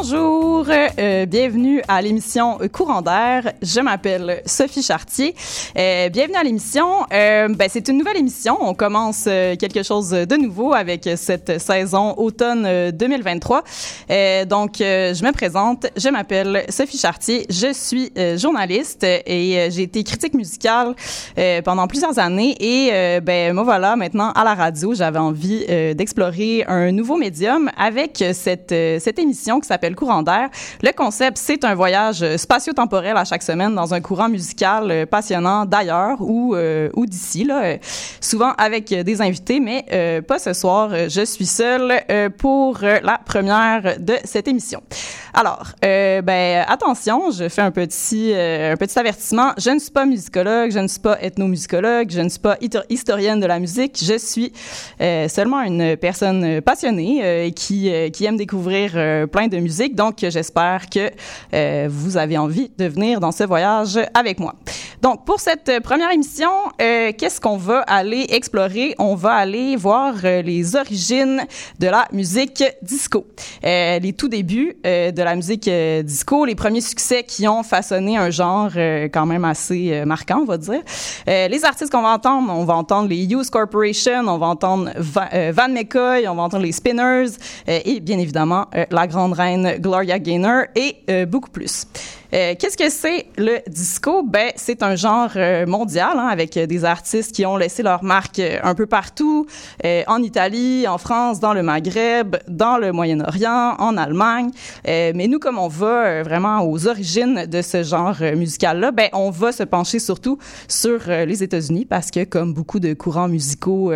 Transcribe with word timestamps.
Bonjour, 0.00 0.39
euh, 0.68 1.26
bienvenue 1.26 1.80
à 1.88 2.02
l'émission 2.02 2.58
Courant 2.72 3.00
d'air. 3.00 3.52
Je 3.62 3.80
m'appelle 3.80 4.42
Sophie 4.44 4.82
Chartier. 4.82 5.34
Euh, 5.78 6.08
bienvenue 6.10 6.36
à 6.36 6.42
l'émission. 6.42 6.86
Euh, 7.12 7.48
ben, 7.48 7.68
c'est 7.70 7.88
une 7.88 7.96
nouvelle 7.96 8.18
émission. 8.18 8.58
On 8.60 8.74
commence 8.74 9.24
euh, 9.26 9.56
quelque 9.56 9.82
chose 9.82 10.10
de 10.10 10.36
nouveau 10.36 10.74
avec 10.74 11.08
cette 11.16 11.58
saison 11.60 12.14
automne 12.18 12.90
2023. 12.90 13.62
Euh, 14.10 14.44
donc, 14.44 14.80
euh, 14.80 15.14
je 15.14 15.24
me 15.24 15.32
présente. 15.32 15.86
Je 15.96 16.08
m'appelle 16.08 16.64
Sophie 16.68 16.98
Chartier. 16.98 17.46
Je 17.48 17.72
suis 17.72 18.12
journaliste 18.36 19.04
et 19.04 19.68
j'ai 19.70 19.82
été 19.82 20.04
critique 20.04 20.34
musicale 20.34 20.94
pendant 21.64 21.86
plusieurs 21.86 22.18
années. 22.18 22.56
Et 22.60 23.20
ben, 23.20 23.54
moi 23.54 23.64
voilà, 23.64 23.96
maintenant 23.96 24.30
à 24.32 24.44
la 24.44 24.54
radio, 24.54 24.94
j'avais 24.94 25.18
envie 25.18 25.64
d'explorer 25.94 26.64
un 26.66 26.92
nouveau 26.92 27.16
médium 27.16 27.70
avec 27.78 28.22
cette 28.32 28.74
cette 29.00 29.18
émission 29.18 29.60
qui 29.60 29.66
s'appelle 29.68 29.94
Courant 29.94 30.22
d'air. 30.22 30.49
Le 30.82 30.92
concept, 30.92 31.38
c'est 31.38 31.64
un 31.64 31.74
voyage 31.74 32.36
spatio-temporel 32.36 33.16
à 33.16 33.24
chaque 33.24 33.42
semaine 33.42 33.74
dans 33.74 33.94
un 33.94 34.00
courant 34.00 34.28
musical 34.28 34.90
euh, 34.90 35.06
passionnant 35.06 35.64
d'ailleurs 35.64 36.20
ou, 36.20 36.54
euh, 36.54 36.88
ou 36.94 37.06
d'ici, 37.06 37.44
là, 37.44 37.62
euh, 37.62 37.76
souvent 38.20 38.52
avec 38.58 38.92
des 38.92 39.22
invités, 39.22 39.60
mais 39.60 39.84
pas 40.26 40.38
ce 40.38 40.52
soir. 40.52 40.90
Je 41.08 41.24
suis 41.24 41.46
seule 41.46 42.02
pour 42.38 42.78
la 42.80 43.18
première 43.24 43.98
de 43.98 44.14
cette 44.24 44.48
émission. 44.48 44.82
Alors, 45.32 45.72
ben 45.82 46.64
attention, 46.68 47.30
je 47.30 47.48
fais 47.48 47.62
un 47.62 47.70
petit 47.70 48.32
un 48.34 48.76
petit 48.76 48.98
avertissement. 48.98 49.52
Je 49.58 49.70
ne 49.70 49.78
suis 49.78 49.90
pas 49.90 50.06
musicologue, 50.06 50.70
je 50.72 50.78
ne 50.78 50.88
suis 50.88 51.00
pas 51.00 51.18
ethnomusicologue, 51.20 52.10
je 52.10 52.20
ne 52.20 52.28
suis 52.28 52.40
pas 52.40 52.56
historienne 52.88 53.40
de 53.40 53.46
la 53.46 53.58
musique. 53.58 53.98
Je 54.02 54.18
suis 54.18 54.52
seulement 55.28 55.62
une 55.62 55.96
personne 55.96 56.60
passionnée 56.60 57.52
qui 57.54 57.90
qui 58.12 58.24
aime 58.24 58.36
découvrir 58.36 58.92
plein 59.30 59.48
de 59.48 59.58
musique. 59.58 59.94
Donc, 59.94 60.24
j'espère 60.40 60.88
que 60.88 61.10
euh, 61.52 61.86
vous 61.90 62.16
avez 62.16 62.38
envie 62.38 62.70
de 62.78 62.86
venir 62.86 63.20
dans 63.20 63.30
ce 63.30 63.44
voyage 63.44 63.98
avec 64.14 64.40
moi. 64.40 64.54
Donc, 65.02 65.24
pour 65.26 65.38
cette 65.38 65.80
première 65.82 66.10
émission, 66.10 66.50
euh, 66.80 67.12
qu'est-ce 67.16 67.40
qu'on 67.40 67.56
va 67.56 67.80
aller 67.80 68.26
explorer? 68.30 68.94
On 68.98 69.14
va 69.14 69.32
aller 69.32 69.76
voir 69.76 70.14
euh, 70.24 70.42
les 70.42 70.76
origines 70.76 71.42
de 71.78 71.86
la 71.86 72.06
musique 72.12 72.64
disco. 72.82 73.26
Euh, 73.64 73.98
les 73.98 74.12
tout 74.14 74.28
débuts 74.28 74.76
euh, 74.86 75.10
de 75.10 75.22
la 75.22 75.34
musique 75.36 75.68
euh, 75.68 76.02
disco, 76.02 76.44
les 76.44 76.54
premiers 76.54 76.80
succès 76.80 77.22
qui 77.22 77.46
ont 77.48 77.62
façonné 77.62 78.16
un 78.16 78.30
genre 78.30 78.70
euh, 78.76 79.08
quand 79.12 79.26
même 79.26 79.44
assez 79.44 79.90
euh, 79.92 80.06
marquant, 80.06 80.40
on 80.42 80.46
va 80.46 80.56
dire. 80.56 80.80
Euh, 81.28 81.48
les 81.48 81.64
artistes 81.64 81.92
qu'on 81.92 82.02
va 82.02 82.14
entendre, 82.14 82.50
on 82.50 82.64
va 82.64 82.74
entendre 82.74 83.08
les 83.08 83.24
Hughes 83.24 83.50
Corporation, 83.50 84.22
on 84.26 84.38
va 84.38 84.46
entendre 84.46 84.90
Van, 84.96 85.26
euh, 85.34 85.52
Van 85.54 85.68
McCoy, 85.68 86.28
on 86.28 86.34
va 86.34 86.42
entendre 86.42 86.64
les 86.64 86.72
Spinners 86.72 87.32
euh, 87.68 87.80
et 87.84 88.00
bien 88.00 88.18
évidemment 88.18 88.66
euh, 88.74 88.84
la 88.90 89.06
grande 89.06 89.34
reine 89.34 89.76
Gloria 89.78 90.18
Gaynor 90.18 90.29
et 90.74 90.96
euh, 91.08 91.26
beaucoup 91.26 91.50
plus. 91.50 91.86
Euh, 92.32 92.54
Qu'est-ce 92.58 92.76
que 92.76 92.88
c'est 92.90 93.26
le 93.36 93.58
disco? 93.68 94.22
Ben, 94.22 94.52
c'est 94.56 94.82
un 94.82 94.94
genre 94.94 95.30
euh, 95.36 95.66
mondial 95.66 96.12
hein, 96.16 96.28
avec 96.30 96.56
euh, 96.56 96.66
des 96.66 96.84
artistes 96.84 97.34
qui 97.34 97.44
ont 97.44 97.56
laissé 97.56 97.82
leur 97.82 98.04
marque 98.04 98.40
un 98.40 98.74
peu 98.74 98.86
partout, 98.86 99.46
euh, 99.84 100.02
en 100.06 100.22
Italie, 100.22 100.86
en 100.86 100.98
France, 100.98 101.40
dans 101.40 101.54
le 101.54 101.62
Maghreb, 101.62 102.36
dans 102.46 102.78
le 102.78 102.92
Moyen-Orient, 102.92 103.74
en 103.78 103.96
Allemagne. 103.96 104.50
Euh, 104.86 105.12
mais 105.14 105.26
nous, 105.26 105.38
comme 105.38 105.58
on 105.58 105.68
va 105.68 106.22
vraiment 106.22 106.60
aux 106.62 106.86
origines 106.86 107.46
de 107.46 107.62
ce 107.62 107.82
genre 107.82 108.16
musical-là, 108.20 108.92
ben, 108.92 109.08
on 109.12 109.30
va 109.30 109.52
se 109.52 109.62
pencher 109.62 109.98
surtout 109.98 110.38
sur 110.68 111.00
les 111.08 111.42
États-Unis 111.42 111.84
parce 111.84 112.10
que, 112.10 112.24
comme 112.24 112.54
beaucoup 112.54 112.80
de 112.80 112.94
courants 112.94 113.28
musicaux 113.28 113.92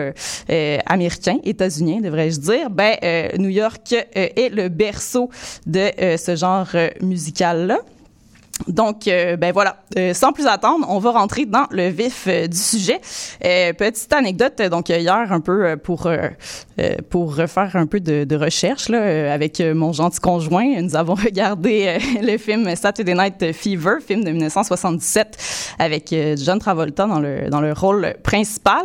américains, 0.86 1.38
états-uniens, 1.44 2.00
devrais-je 2.00 2.40
dire, 2.40 2.70
ben, 2.70 2.96
New 3.38 3.48
York 3.48 3.94
est 4.14 4.52
le 4.52 4.68
berceau 4.68 5.30
de 5.66 5.90
ce 6.16 6.36
genre 6.36 6.68
musical-là. 7.00 7.78
Donc, 8.68 9.08
euh, 9.08 9.36
ben 9.36 9.52
voilà, 9.52 9.76
euh, 9.98 10.14
sans 10.14 10.32
plus 10.32 10.46
attendre, 10.46 10.86
on 10.88 10.98
va 10.98 11.10
rentrer 11.10 11.44
dans 11.44 11.66
le 11.70 11.88
vif 11.88 12.26
euh, 12.28 12.46
du 12.46 12.56
sujet. 12.56 13.00
Euh, 13.44 13.72
petite 13.72 14.12
anecdote, 14.12 14.62
donc 14.70 14.88
hier 14.88 15.26
un 15.30 15.40
peu 15.40 15.76
pour 15.76 16.08
euh, 16.78 16.96
pour 17.10 17.36
refaire 17.36 17.70
un 17.74 17.86
peu 17.86 18.00
de, 18.00 18.24
de 18.24 18.36
recherche 18.36 18.88
là, 18.88 18.98
euh, 18.98 19.34
avec 19.34 19.60
euh, 19.60 19.74
mon 19.74 19.92
gentil 19.92 20.20
conjoint, 20.20 20.80
nous 20.80 20.96
avons 20.96 21.14
regardé 21.24 21.86
euh, 21.86 21.98
le 22.22 22.38
film 22.38 22.74
Saturday 22.74 23.14
Night 23.14 23.52
Fever, 23.52 23.96
film 24.06 24.24
de 24.24 24.30
1977 24.30 25.74
avec 25.78 26.14
John 26.36 26.58
Travolta 26.58 27.06
dans 27.06 27.20
le 27.20 27.48
dans 27.50 27.60
le 27.60 27.72
rôle 27.72 28.14
principal. 28.22 28.84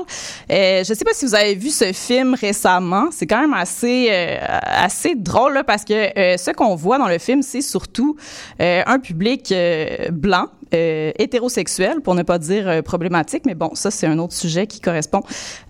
Euh, 0.51 0.83
je 0.83 0.93
sais 0.93 1.05
pas 1.05 1.13
si 1.13 1.25
vous 1.25 1.35
avez 1.35 1.55
vu 1.55 1.69
ce 1.69 1.91
film 1.93 2.35
récemment, 2.39 3.09
c'est 3.11 3.27
quand 3.27 3.41
même 3.41 3.53
assez 3.53 4.07
euh, 4.11 4.37
assez 4.61 5.15
drôle 5.15 5.53
là, 5.53 5.63
parce 5.63 5.83
que 5.83 5.93
ce 5.93 6.51
qu'on 6.51 6.75
voit 6.75 6.97
dans 6.97 7.07
le 7.07 7.17
film, 7.17 7.41
c'est 7.41 7.61
surtout 7.61 8.15
un 8.59 8.99
public 8.99 9.53
blanc, 10.11 10.47
euh, 10.73 11.11
hétérosexuel, 11.17 12.01
pour 12.01 12.15
ne 12.15 12.23
pas 12.23 12.37
dire 12.39 12.67
euh, 12.67 12.81
problématique, 12.81 13.43
mais 13.45 13.55
bon, 13.55 13.71
ça 13.73 13.91
c'est 13.91 14.07
un 14.07 14.19
autre 14.19 14.33
sujet 14.33 14.67
qui 14.67 14.79
correspond 14.79 15.21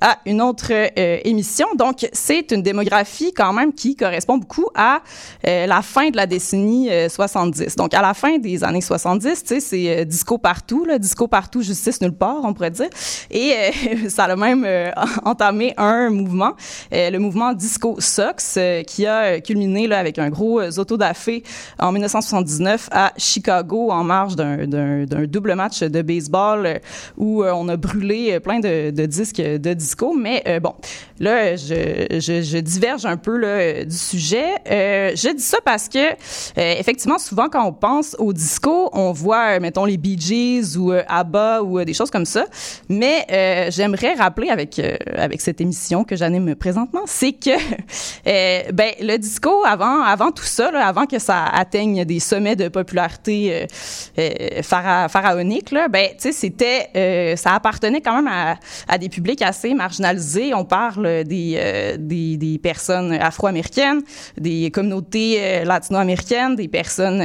à 0.01 0.19
une 0.25 0.41
autre 0.41 0.71
euh, 0.71 1.19
émission. 1.23 1.67
Donc, 1.75 2.07
c'est 2.13 2.51
une 2.51 2.61
démographie 2.61 3.33
quand 3.33 3.53
même 3.53 3.73
qui 3.73 3.95
correspond 3.95 4.37
beaucoup 4.37 4.67
à 4.75 5.01
euh, 5.47 5.65
la 5.65 5.81
fin 5.81 6.09
de 6.09 6.17
la 6.17 6.25
décennie 6.25 6.89
euh, 6.89 7.09
70. 7.09 7.75
Donc, 7.75 7.93
à 7.93 8.01
la 8.01 8.13
fin 8.13 8.37
des 8.37 8.63
années 8.63 8.81
70, 8.81 9.43
tu 9.43 9.47
sais, 9.47 9.59
c'est 9.59 10.05
disco 10.05 10.37
partout, 10.37 10.85
là, 10.85 10.97
disco 10.99 11.27
partout, 11.27 11.61
justice 11.61 12.01
nulle 12.01 12.13
part, 12.13 12.41
on 12.43 12.53
pourrait 12.53 12.71
dire. 12.71 12.89
Et 13.31 13.53
ça 14.09 14.25
a 14.25 14.35
même 14.35 14.67
entamé 15.25 15.73
un 15.77 16.09
mouvement, 16.09 16.53
le 16.91 17.17
mouvement 17.17 17.53
Disco 17.53 17.95
Sox, 17.99 18.57
qui 18.87 19.05
a 19.05 19.39
culminé 19.41 19.87
là, 19.87 19.99
avec 19.99 20.19
un 20.19 20.29
gros 20.29 20.59
euh, 20.59 20.71
autodafé 20.77 21.43
en 21.79 21.91
1979 21.91 22.89
à 22.91 23.13
Chicago 23.17 23.91
en 23.91 24.03
marge 24.03 24.35
d'un, 24.35 24.65
d'un, 25.05 25.25
double 25.25 25.55
match 25.55 25.81
de 25.81 26.01
baseball 26.01 26.65
euh, 26.65 26.79
où 27.17 27.43
euh, 27.43 27.51
on 27.53 27.67
a 27.69 27.77
brûlé 27.77 28.33
euh, 28.33 28.39
plein 28.39 28.59
de, 28.59 29.05
disques 29.05 29.41
de 29.41 29.73
disco. 29.73 30.13
Mais 30.13 30.59
bon, 30.61 30.73
là, 31.19 31.55
je, 31.55 32.19
je, 32.19 32.57
diverge 32.59 33.05
un 33.05 33.17
peu 33.17 33.39
du 33.85 33.95
sujet. 33.95 34.55
Je 34.65 35.33
dis 35.35 35.43
ça 35.43 35.57
parce 35.63 35.87
que, 35.87 36.13
effectivement, 36.57 37.17
souvent 37.17 37.49
quand 37.49 37.65
on 37.65 37.73
pense 37.73 38.15
au 38.19 38.33
disco, 38.33 38.89
on 38.93 39.11
voit, 39.11 39.59
mettons, 39.59 39.85
les 39.85 39.97
Bee 39.97 40.19
Gees 40.19 40.77
ou 40.77 40.91
ABBA 40.91 41.63
ou 41.63 41.83
des 41.83 41.93
choses 41.93 42.11
comme 42.11 42.25
ça. 42.25 42.45
Mais 42.89 43.25
j'aimerais 43.71 44.13
rappeler 44.15 44.49
avec 44.49 44.81
avec 45.15 45.41
cette 45.41 45.61
émission 45.61 46.03
que 46.03 46.15
j'anime 46.15 46.55
présentement, 46.55 47.01
c'est 47.05 47.33
que 47.33 47.51
ben 48.71 48.91
le 49.01 49.17
disco 49.17 49.63
avant 49.65 50.01
avant 50.01 50.31
tout 50.31 50.43
ça, 50.43 50.69
avant 50.85 51.05
que 51.05 51.19
ça 51.19 51.45
atteigne 51.45 52.05
des 52.05 52.19
sommets 52.19 52.55
de 52.55 52.67
popularité 52.67 53.67
phara- 54.79 55.09
pharaoniques, 55.09 55.71
là, 55.71 55.87
ben 55.87 56.09
c'était 56.17 56.89
euh, 56.95 57.35
ça 57.35 57.53
appartenait 57.53 58.01
quand 58.01 58.21
même 58.21 58.57
à, 58.87 58.97
des 58.97 59.09
publics 59.09 59.41
assez 59.41 59.73
marginalisés. 59.73 60.53
On 60.53 60.65
parle 60.65 61.23
des 61.23 61.55
euh, 61.57 61.97
des, 61.97 62.59
personnes 62.61 63.13
afro-américaines, 63.13 64.01
des 64.37 64.71
communautés 64.71 65.37
euh, 65.39 65.65
latino-américaines, 65.65 66.55
des 66.55 66.67
personnes 66.67 67.23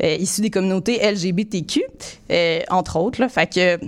issues 0.00 0.42
des 0.42 0.50
communautés 0.50 0.98
LGBTQ, 1.02 1.82
entre 2.70 2.96
autres. 2.96 3.20
Là, 3.20 3.28
fait 3.28 3.52
que 3.52 3.78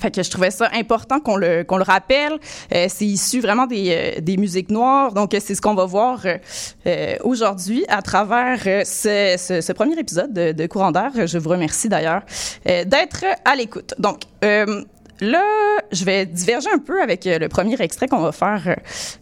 fait 0.00 0.10
que 0.10 0.22
je 0.22 0.30
trouvais 0.30 0.50
ça 0.50 0.68
important 0.74 1.20
qu'on 1.20 1.36
le 1.36 1.62
qu'on 1.62 1.76
le 1.76 1.84
rappelle. 1.84 2.38
Euh, 2.74 2.86
c'est 2.88 3.06
issu 3.06 3.40
vraiment 3.40 3.66
des 3.66 3.90
euh, 3.90 4.20
des 4.20 4.36
musiques 4.36 4.70
noires, 4.70 5.12
donc 5.12 5.32
euh, 5.32 5.38
c'est 5.40 5.54
ce 5.54 5.60
qu'on 5.60 5.74
va 5.74 5.84
voir 5.84 6.20
euh, 6.24 6.38
euh, 6.86 7.16
aujourd'hui 7.22 7.84
à 7.88 8.02
travers 8.02 8.60
ce, 8.62 9.36
ce, 9.38 9.60
ce 9.60 9.72
premier 9.72 9.98
épisode 9.98 10.32
de, 10.32 10.52
de 10.52 10.66
Courant 10.66 10.90
d'air. 10.90 11.12
Je 11.26 11.38
vous 11.38 11.50
remercie 11.50 11.88
d'ailleurs 11.88 12.22
d'être 12.64 13.24
à 13.44 13.54
l'écoute. 13.54 13.94
Donc 13.98 14.22
Là, 15.20 15.42
je 15.92 16.04
vais 16.04 16.26
diverger 16.26 16.68
un 16.72 16.78
peu 16.78 17.02
avec 17.02 17.26
euh, 17.26 17.38
le 17.38 17.48
premier 17.48 17.80
extrait 17.80 18.06
qu'on 18.06 18.20
va 18.20 18.32
faire 18.32 18.62
euh, 18.66 18.74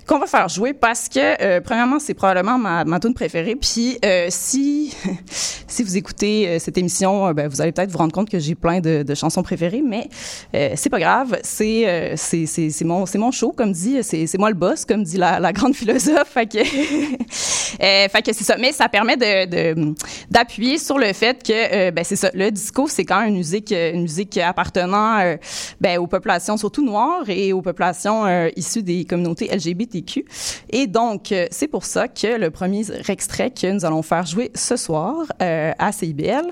qu'on 0.06 0.18
va 0.18 0.26
faire 0.26 0.48
jouer 0.48 0.72
parce 0.72 1.08
que 1.08 1.42
euh, 1.42 1.60
premièrement, 1.60 1.98
c'est 1.98 2.14
probablement 2.14 2.58
ma 2.58 2.84
ma 2.84 2.98
tune 3.00 3.14
préférée. 3.14 3.54
Puis 3.54 3.98
euh, 4.04 4.26
si 4.30 4.94
si 5.68 5.82
vous 5.82 5.96
écoutez 5.96 6.48
euh, 6.48 6.58
cette 6.58 6.78
émission, 6.78 7.32
ben, 7.32 7.48
vous 7.48 7.60
allez 7.60 7.72
peut-être 7.72 7.90
vous 7.90 7.98
rendre 7.98 8.12
compte 8.12 8.28
que 8.28 8.38
j'ai 8.38 8.54
plein 8.54 8.80
de, 8.80 9.02
de 9.02 9.14
chansons 9.14 9.42
préférées, 9.42 9.82
mais 9.82 10.08
euh, 10.54 10.72
c'est 10.74 10.90
pas 10.90 10.98
grave. 11.00 11.38
C'est 11.42 12.14
c'est 12.16 12.46
c'est 12.46 12.84
mon 12.84 13.06
c'est 13.06 13.18
mon 13.18 13.30
show 13.30 13.52
comme 13.52 13.72
dit. 13.72 14.02
C'est 14.02 14.26
c'est 14.26 14.38
moi 14.38 14.50
le 14.50 14.56
boss 14.56 14.84
comme 14.84 15.04
dit 15.04 15.16
la, 15.16 15.38
la 15.38 15.52
grande 15.52 15.74
philosophe. 15.74 16.28
Fait 16.28 16.46
que 16.46 16.64
fait 18.08 18.22
que 18.22 18.32
c'est 18.32 18.44
ça. 18.44 18.56
Mais 18.58 18.72
ça 18.72 18.88
permet 18.88 19.16
de 19.16 19.94
d'appuyer 20.30 20.78
sur 20.78 20.98
le 20.98 21.12
fait 21.12 21.42
que 21.42 21.90
ben 21.90 22.04
c'est 22.04 22.16
ça. 22.16 22.30
Le 22.34 22.50
disco, 22.50 22.88
c'est 22.88 23.04
quand 23.04 23.20
même 23.20 23.28
une 23.28 23.36
musique 23.36 23.72
une 23.72 24.02
musique 24.02 24.36
appartenant 24.38 25.18
euh, 25.20 25.36
ben, 25.84 25.98
aux 25.98 26.06
populations 26.06 26.56
surtout 26.56 26.82
noires 26.82 27.28
et 27.28 27.52
aux 27.52 27.60
populations 27.60 28.24
euh, 28.24 28.48
issues 28.56 28.82
des 28.82 29.04
communautés 29.04 29.54
LGBTQ. 29.54 30.24
Et 30.70 30.86
donc, 30.86 31.30
euh, 31.30 31.46
c'est 31.50 31.68
pour 31.68 31.84
ça 31.84 32.08
que 32.08 32.38
le 32.38 32.50
premier 32.50 32.84
extrait 33.10 33.50
que 33.50 33.70
nous 33.70 33.84
allons 33.84 34.00
faire 34.00 34.24
jouer 34.24 34.50
ce 34.54 34.76
soir 34.76 35.26
euh, 35.42 35.72
à 35.78 35.92
CIBL, 35.92 36.46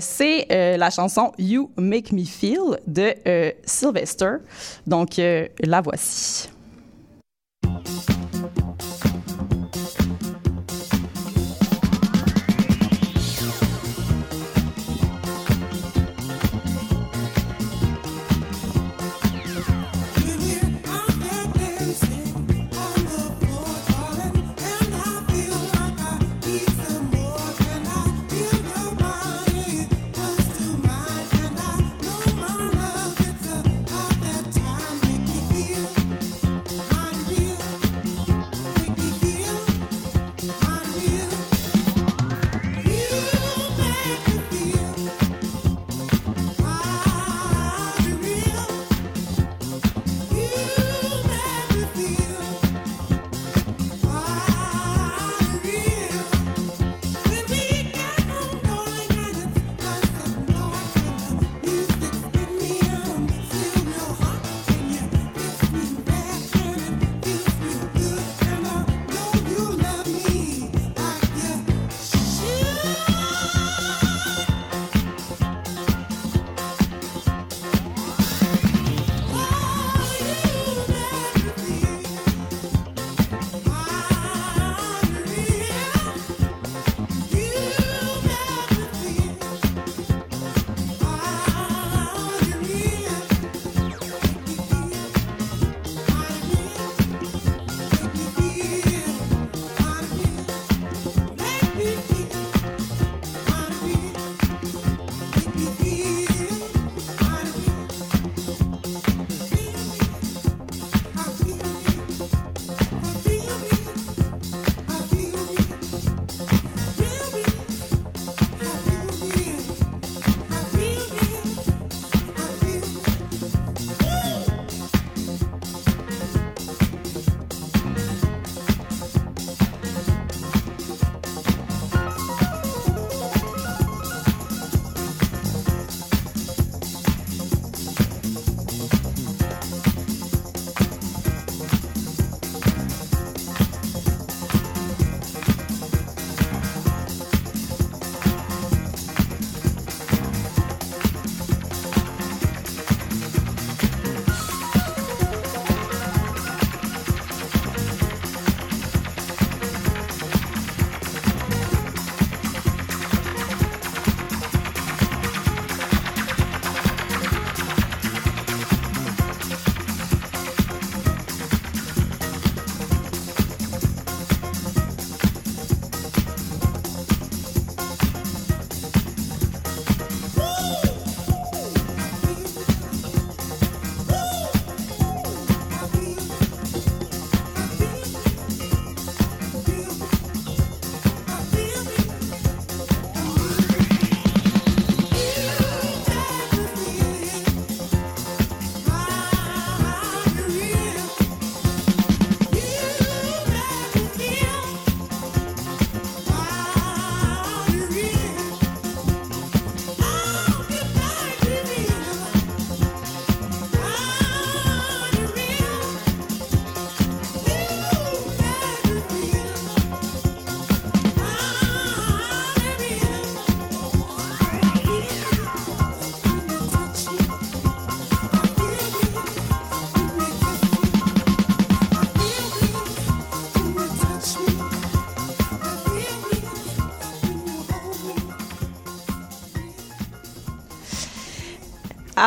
c'est 0.00 0.46
la 0.78 0.88
chanson 0.88 1.32
You 1.38 1.70
Make 1.76 2.10
Me 2.12 2.24
Feel 2.24 2.78
de 2.86 3.12
Sylvester. 3.66 4.36
Donc, 4.86 5.16
la 5.18 5.80
voici. 5.82 6.48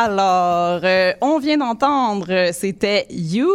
Alors, 0.00 0.82
euh, 0.84 1.12
on 1.20 1.40
vient 1.40 1.58
d'entendre, 1.58 2.52
c'était 2.52 3.08
You 3.10 3.50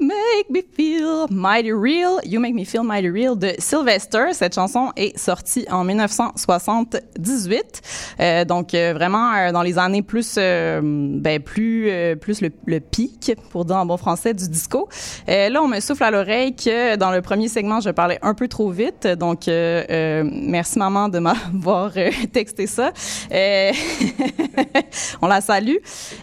Make 0.00 0.50
Me 0.50 0.62
Feel 0.74 1.26
Mighty 1.30 1.72
Real, 1.72 2.18
You 2.24 2.40
Make 2.40 2.54
Me 2.54 2.64
Feel 2.64 2.82
Mighty 2.82 3.10
Real 3.10 3.38
de 3.38 3.52
Sylvester. 3.58 4.32
Cette 4.32 4.54
chanson 4.54 4.90
est 4.96 5.16
sortie 5.18 5.66
en 5.70 5.84
1978, 5.84 7.82
euh, 8.20 8.44
donc 8.44 8.74
euh, 8.74 8.94
vraiment 8.94 9.32
euh, 9.32 9.52
dans 9.52 9.62
les 9.62 9.78
années 9.78 10.02
plus, 10.02 10.36
ben 10.36 11.40
plus, 11.40 11.90
plus 12.20 12.40
le, 12.40 12.50
le, 12.66 12.80
pic, 12.80 13.32
pour 13.50 13.64
dire 13.64 13.76
en 13.76 13.86
bon 13.86 13.96
français, 13.96 14.34
du 14.34 14.48
disco. 14.48 14.88
là, 15.28 15.62
on 15.62 15.68
me 15.68 15.80
souffle 15.80 16.04
à 16.04 16.10
l'oreille 16.10 16.56
que 16.56 16.96
dans 16.96 17.10
le 17.10 17.20
premier 17.22 17.48
segment, 17.48 17.80
je 17.80 17.90
parlais 17.90 18.18
un 18.22 18.34
peu 18.34 18.48
trop 18.48 18.70
vite, 18.70 19.06
donc 19.06 19.46
merci 19.46 20.78
maman 20.78 21.08
de 21.08 21.18
m'avoir 21.20 21.92
texté 22.32 22.66
ça. 22.66 22.92
on 25.22 25.26
la 25.26 25.40
salue. 25.40 25.76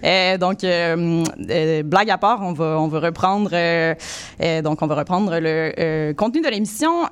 Euh, 0.03 0.37
donc, 0.37 0.63
euh, 0.63 1.23
euh, 1.49 1.83
blague 1.83 2.09
à 2.09 2.17
part, 2.17 2.41
on 2.41 2.53
va, 2.53 2.79
on 2.79 2.87
va 2.87 2.99
reprendre, 2.99 3.51
donc 4.61 4.81
on 4.81 4.87
va 4.87 4.95
reprendre 4.95 5.37
le 5.39 6.13
contenu 6.13 6.41
de 6.41 6.47
l'émission. 6.47 7.03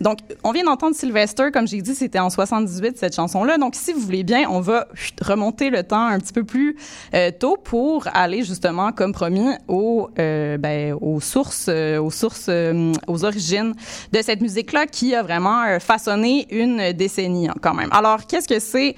donc, 0.00 0.18
on 0.44 0.52
vient 0.52 0.64
d'entendre 0.64 0.94
Sylvester, 0.94 1.50
comme 1.52 1.66
j'ai 1.66 1.82
dit, 1.82 1.94
c'était 1.94 2.18
en 2.18 2.30
78 2.30 2.98
cette 2.98 3.14
chanson-là. 3.14 3.58
Donc, 3.58 3.74
si 3.74 3.92
vous 3.92 4.00
voulez 4.00 4.24
bien, 4.24 4.48
on 4.50 4.60
va 4.60 4.86
remonter 5.22 5.70
le 5.70 5.82
temps 5.82 6.06
un 6.06 6.18
petit 6.18 6.32
peu 6.32 6.44
plus 6.44 6.76
tôt 7.38 7.56
pour 7.62 8.06
aller 8.12 8.42
justement, 8.42 8.92
comme 8.92 9.12
promis, 9.12 9.50
aux, 9.66 10.10
ben, 10.16 10.94
aux 11.00 11.20
sources, 11.20 11.68
aux 11.68 12.10
sources, 12.10 12.50
aux 13.06 13.24
origines 13.24 13.74
de 14.12 14.22
cette 14.22 14.40
musique-là 14.40 14.86
qui 14.86 15.14
a 15.14 15.22
vraiment 15.22 15.78
façonné 15.80 16.46
une 16.50 16.92
décennie 16.92 17.48
hein, 17.48 17.54
quand 17.60 17.74
même. 17.74 17.90
Alors, 17.92 18.26
qu'est-ce 18.26 18.48
que 18.48 18.60
c'est 18.60 18.94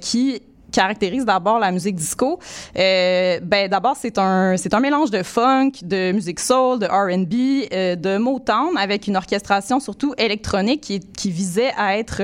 qui 0.00 0.42
caractérise 0.74 1.24
d'abord 1.24 1.60
la 1.60 1.70
musique 1.70 1.94
disco, 1.94 2.40
euh, 2.76 3.38
ben 3.40 3.68
d'abord 3.68 3.96
c'est 3.96 4.18
un 4.18 4.56
c'est 4.56 4.74
un 4.74 4.80
mélange 4.80 5.10
de 5.10 5.22
funk, 5.22 5.70
de 5.82 6.10
musique 6.10 6.40
soul, 6.40 6.80
de 6.80 6.86
R&B, 6.86 7.68
euh, 7.72 7.94
de 7.94 8.18
Motown 8.18 8.76
avec 8.76 9.06
une 9.06 9.16
orchestration 9.16 9.78
surtout 9.78 10.14
électronique 10.18 10.80
qui, 10.80 10.98
qui 10.98 11.30
visait 11.30 11.72
à 11.76 11.96
être 11.96 12.22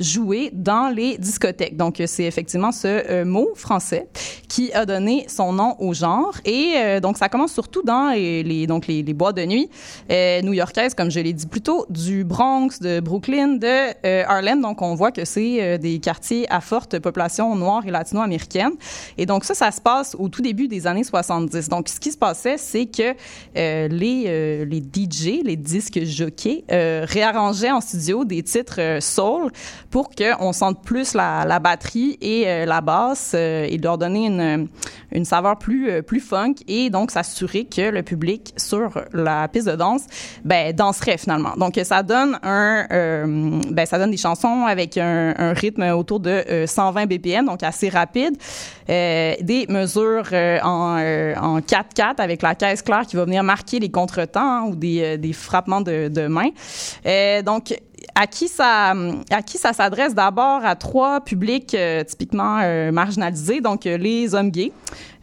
jouée 0.00 0.50
dans 0.52 0.88
les 0.88 1.16
discothèques. 1.16 1.76
Donc 1.76 2.02
c'est 2.06 2.24
effectivement 2.24 2.72
ce 2.72 2.88
euh, 2.88 3.24
mot 3.24 3.50
français 3.54 4.08
qui 4.48 4.72
a 4.72 4.84
donné 4.84 5.26
son 5.28 5.52
nom 5.52 5.76
au 5.78 5.94
genre 5.94 6.34
et 6.44 6.74
euh, 6.76 7.00
donc 7.00 7.18
ça 7.18 7.28
commence 7.28 7.52
surtout 7.52 7.82
dans 7.82 8.10
les, 8.10 8.42
les 8.42 8.66
donc 8.66 8.88
les, 8.88 9.02
les, 9.02 9.14
boîtes 9.14 9.36
de 9.36 9.44
nuit 9.44 9.70
new-yorkaises 10.10 10.94
comme 10.94 11.10
je 11.10 11.20
l'ai 11.20 11.32
dit 11.32 11.46
plus 11.46 11.60
tôt, 11.60 11.86
du 11.88 12.24
Bronx, 12.24 12.80
de 12.80 12.98
Brooklyn, 12.98 13.58
de 13.58 14.24
Harlem. 14.24 14.60
Donc 14.60 14.82
on 14.82 14.96
voit 14.96 15.12
que 15.12 15.24
c'est 15.24 15.78
des 15.78 16.00
quartiers 16.00 16.50
à 16.50 16.60
forte 16.60 16.98
population 16.98 17.54
noire 17.54 17.82
et 17.86 17.91
latino-américaine. 17.92 18.72
Et 19.18 19.26
donc 19.26 19.44
ça, 19.44 19.54
ça 19.54 19.70
se 19.70 19.80
passe 19.80 20.16
au 20.18 20.28
tout 20.28 20.42
début 20.42 20.68
des 20.68 20.86
années 20.86 21.04
70. 21.04 21.68
Donc 21.68 21.88
ce 21.88 22.00
qui 22.00 22.10
se 22.10 22.18
passait, 22.18 22.56
c'est 22.58 22.86
que 22.86 23.14
euh, 23.56 23.88
les, 23.88 24.24
euh, 24.26 24.64
les 24.64 24.80
DJ, 24.80 25.42
les 25.44 25.56
disques 25.56 26.02
jockeys, 26.04 26.64
euh, 26.70 27.04
réarrangeaient 27.08 27.70
en 27.70 27.80
studio 27.80 28.24
des 28.24 28.42
titres 28.42 28.80
euh, 28.80 29.00
soul 29.00 29.50
pour 29.90 30.10
qu'on 30.10 30.52
sente 30.52 30.82
plus 30.82 31.14
la, 31.14 31.58
batterie 31.58 32.18
et 32.20 32.64
la 32.64 32.80
basse 32.80 33.34
et 33.34 33.78
leur 33.82 33.98
donner 33.98 34.26
une, 34.26 34.68
une 35.12 35.24
saveur 35.24 35.58
plus, 35.58 36.02
plus 36.02 36.20
funk 36.20 36.54
et 36.66 36.88
donc 36.88 37.10
s'assurer 37.10 37.64
que 37.64 37.90
le 37.90 38.02
public 38.02 38.54
sur 38.56 38.90
la 39.12 39.48
piste 39.48 39.68
de 39.68 39.76
danse 39.76 40.02
ben, 40.44 40.74
danserait 40.74 41.18
finalement. 41.18 41.54
Donc 41.56 41.78
ça 41.84 42.02
donne 42.02 42.38
un 42.42 42.86
ben, 43.70 43.84
ça 43.84 43.98
donne 43.98 44.10
des 44.10 44.16
chansons 44.16 44.64
avec 44.66 44.96
un, 44.96 45.34
un 45.36 45.52
rythme 45.52 45.82
autour 45.90 46.20
de 46.20 46.64
120 46.66 47.06
BPM, 47.06 47.44
donc 47.44 47.62
assez 47.62 47.81
rapide. 47.88 48.36
Euh, 48.88 49.34
des 49.40 49.66
mesures 49.68 50.28
euh, 50.32 50.58
en, 50.62 50.98
euh, 50.98 51.34
en 51.36 51.60
4-4 51.60 52.16
avec 52.18 52.42
la 52.42 52.54
caisse 52.54 52.82
claire 52.82 53.06
qui 53.06 53.16
va 53.16 53.24
venir 53.24 53.42
marquer 53.44 53.78
les 53.78 53.90
contretemps 53.90 54.40
hein, 54.40 54.64
ou 54.68 54.74
des, 54.74 55.32
frappements 55.32 55.80
de, 55.80 56.26
main. 56.26 56.50
donc, 57.42 57.74
à 58.14 58.26
qui 58.26 58.48
ça 58.48 58.94
s'adresse? 59.72 60.14
D'abord 60.14 60.64
à 60.64 60.76
trois 60.76 61.20
publics 61.20 61.74
euh, 61.74 62.04
typiquement 62.04 62.60
euh, 62.62 62.92
marginalisés 62.92 63.60
donc 63.60 63.86
euh, 63.86 63.96
les 63.96 64.34
hommes 64.34 64.50
gays. 64.50 64.72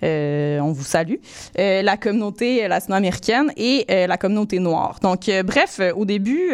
On 0.01 0.71
vous 0.71 0.83
salue. 0.83 1.15
La 1.57 1.97
communauté 1.97 2.67
latino-américaine 2.67 3.51
et 3.57 3.85
la 3.89 4.17
communauté 4.17 4.59
noire. 4.59 4.99
Donc 5.01 5.29
bref 5.45 5.81
au 5.95 6.05
début 6.05 6.53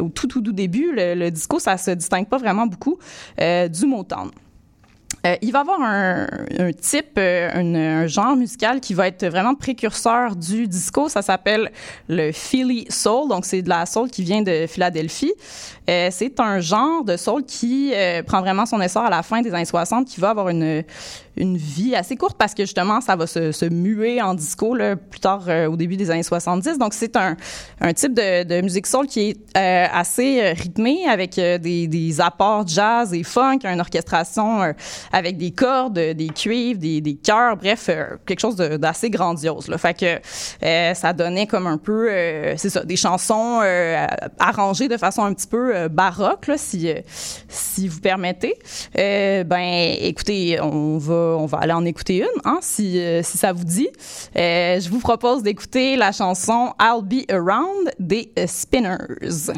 au 0.00 0.08
tout 0.08 0.26
tout 0.26 0.40
début 0.40 0.92
le, 0.92 1.14
le, 1.14 1.30
disco 1.30 1.60
ça 1.60 1.76
se 1.76 1.92
distingue 1.92 2.26
pas 2.26 2.38
vraiment 2.38 2.66
beaucoup 2.66 2.98
du 3.38 3.86
Motown 3.86 4.32
euh, 5.24 5.36
il 5.40 5.52
va 5.52 5.60
avoir 5.60 5.80
un, 5.80 6.26
un 6.58 6.72
type, 6.72 7.16
euh, 7.16 7.48
un, 7.54 7.74
un, 7.74 8.06
genre 8.06 8.34
musical 8.34 8.80
qui 8.80 8.92
va 8.92 9.06
être 9.06 9.24
vraiment 9.26 9.54
précurseur 9.54 10.34
du 10.34 10.66
disco. 10.66 11.08
Ça 11.08 11.22
s'appelle 11.22 11.70
le 12.08 12.32
Philly 12.32 12.86
Soul. 12.88 13.28
Donc, 13.28 13.44
c'est 13.44 13.62
de 13.62 13.68
la 13.68 13.86
soul 13.86 14.10
qui 14.10 14.24
vient 14.24 14.42
de 14.42 14.66
Philadelphie. 14.66 15.32
Euh, 15.90 16.08
c'est 16.10 16.38
un 16.38 16.60
genre 16.60 17.04
de 17.04 17.16
soul 17.16 17.44
qui 17.44 17.92
euh, 17.94 18.22
prend 18.22 18.40
vraiment 18.40 18.66
son 18.66 18.80
essor 18.80 19.04
à 19.04 19.10
la 19.10 19.22
fin 19.22 19.40
des 19.40 19.52
années 19.52 19.64
60, 19.64 20.06
qui 20.06 20.20
va 20.20 20.30
avoir 20.30 20.48
une, 20.48 20.84
une 21.36 21.56
vie 21.56 21.94
assez 21.94 22.16
courte 22.16 22.36
parce 22.36 22.54
que 22.54 22.62
justement, 22.62 23.00
ça 23.00 23.16
va 23.16 23.26
se, 23.26 23.52
se 23.52 23.64
muer 23.64 24.20
en 24.20 24.34
disco 24.34 24.74
là, 24.74 24.96
plus 24.96 25.20
tard 25.20 25.44
euh, 25.48 25.66
au 25.66 25.76
début 25.76 25.96
des 25.96 26.10
années 26.10 26.22
70. 26.22 26.78
Donc, 26.78 26.92
c'est 26.92 27.16
un, 27.16 27.36
un 27.80 27.92
type 27.92 28.14
de, 28.14 28.44
de 28.44 28.60
musique 28.60 28.86
soul 28.86 29.06
qui 29.06 29.30
est 29.30 29.36
euh, 29.56 29.86
assez 29.92 30.52
rythmé 30.52 31.06
avec 31.08 31.38
euh, 31.38 31.58
des, 31.58 31.86
des 31.86 32.20
apports 32.20 32.66
jazz 32.66 33.14
et 33.14 33.22
funk, 33.22 33.60
une 33.64 33.80
orchestration 33.80 34.62
euh, 34.62 34.72
avec 35.10 35.38
des 35.38 35.52
cordes, 35.52 35.94
des 35.94 36.28
cuivres, 36.28 36.78
des, 36.78 37.00
des 37.00 37.14
chœurs, 37.14 37.56
bref, 37.56 37.88
quelque 38.26 38.40
chose 38.40 38.56
d'assez 38.56 39.08
grandiose. 39.08 39.68
Là. 39.68 39.78
Fait 39.78 39.98
que 39.98 40.94
ça 40.94 41.12
donnait 41.12 41.46
comme 41.46 41.66
un 41.66 41.78
peu, 41.78 42.08
c'est 42.56 42.70
ça, 42.70 42.84
des 42.84 42.96
chansons 42.96 43.60
arrangées 44.38 44.88
de 44.88 44.96
façon 44.96 45.24
un 45.24 45.32
petit 45.32 45.46
peu 45.46 45.71
baroque, 45.90 46.46
là, 46.46 46.58
si, 46.58 46.88
si 47.48 47.88
vous 47.88 48.00
permettez. 48.00 48.54
ben, 48.94 49.96
écoutez, 50.00 50.60
on 50.60 50.98
va 50.98 51.58
aller 51.58 51.72
en 51.72 51.84
écouter 51.84 52.18
une, 52.18 52.40
hein, 52.44 52.58
si, 52.60 53.00
euh, 53.00 53.22
si 53.22 53.38
ça 53.38 53.52
vous 53.52 53.64
dit. 53.64 53.88
Euh, 54.36 54.80
je 54.80 54.88
vous 54.88 55.00
propose 55.00 55.42
d'écouter 55.42 55.96
la 55.96 56.12
chanson 56.12 56.74
I'll 56.80 57.02
Be 57.02 57.30
Around 57.30 57.92
des 57.98 58.32
Spinners. 58.46 59.52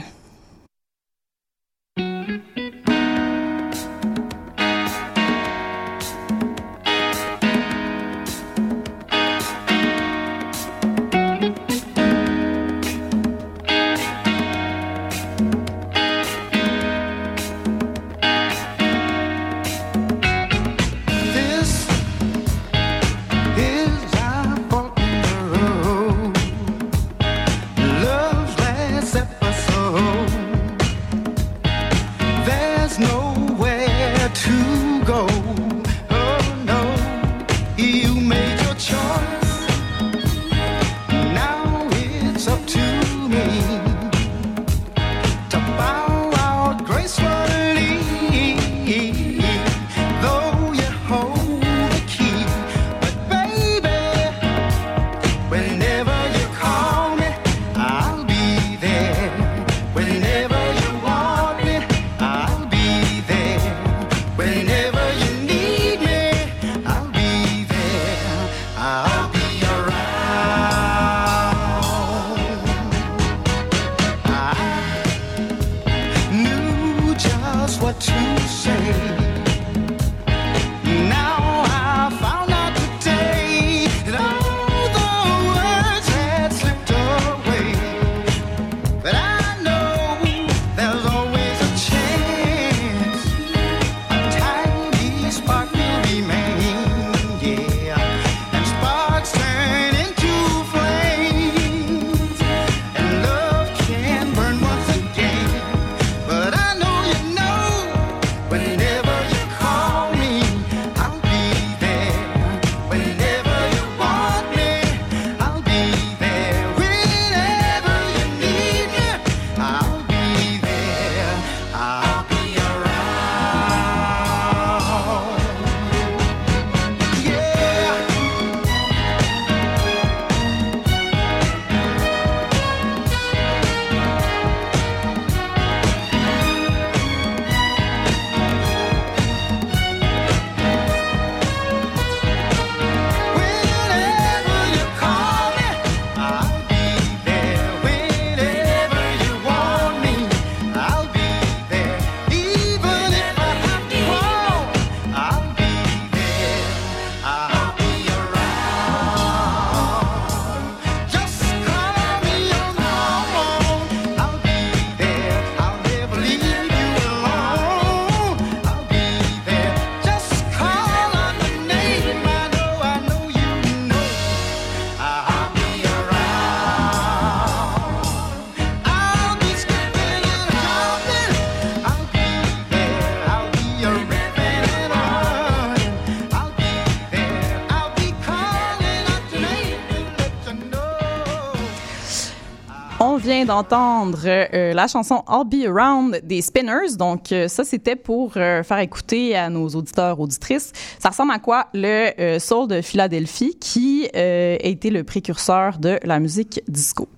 D'entendre 193.44 194.20
euh, 194.26 194.72
la 194.72 194.86
chanson 194.86 195.22
I'll 195.28 195.44
Be 195.46 195.66
Around 195.68 196.20
des 196.24 196.42
Spinners. 196.42 196.96
Donc, 196.98 197.32
euh, 197.32 197.48
ça, 197.48 197.64
c'était 197.64 197.96
pour 197.96 198.32
euh, 198.36 198.62
faire 198.62 198.78
écouter 198.78 199.36
à 199.36 199.50
nos 199.50 199.68
auditeurs, 199.68 200.18
auditrices. 200.18 200.72
Ça 200.98 201.10
ressemble 201.10 201.32
à 201.32 201.38
quoi? 201.38 201.66
Le 201.74 202.38
Soul 202.38 202.68
de 202.68 202.80
Philadelphie, 202.80 203.56
qui 203.60 204.08
a 204.14 204.56
été 204.60 204.90
le 204.90 205.04
précurseur 205.04 205.78
de 205.78 205.98
la 206.02 206.18
musique 206.20 206.62
disco? 206.68 207.08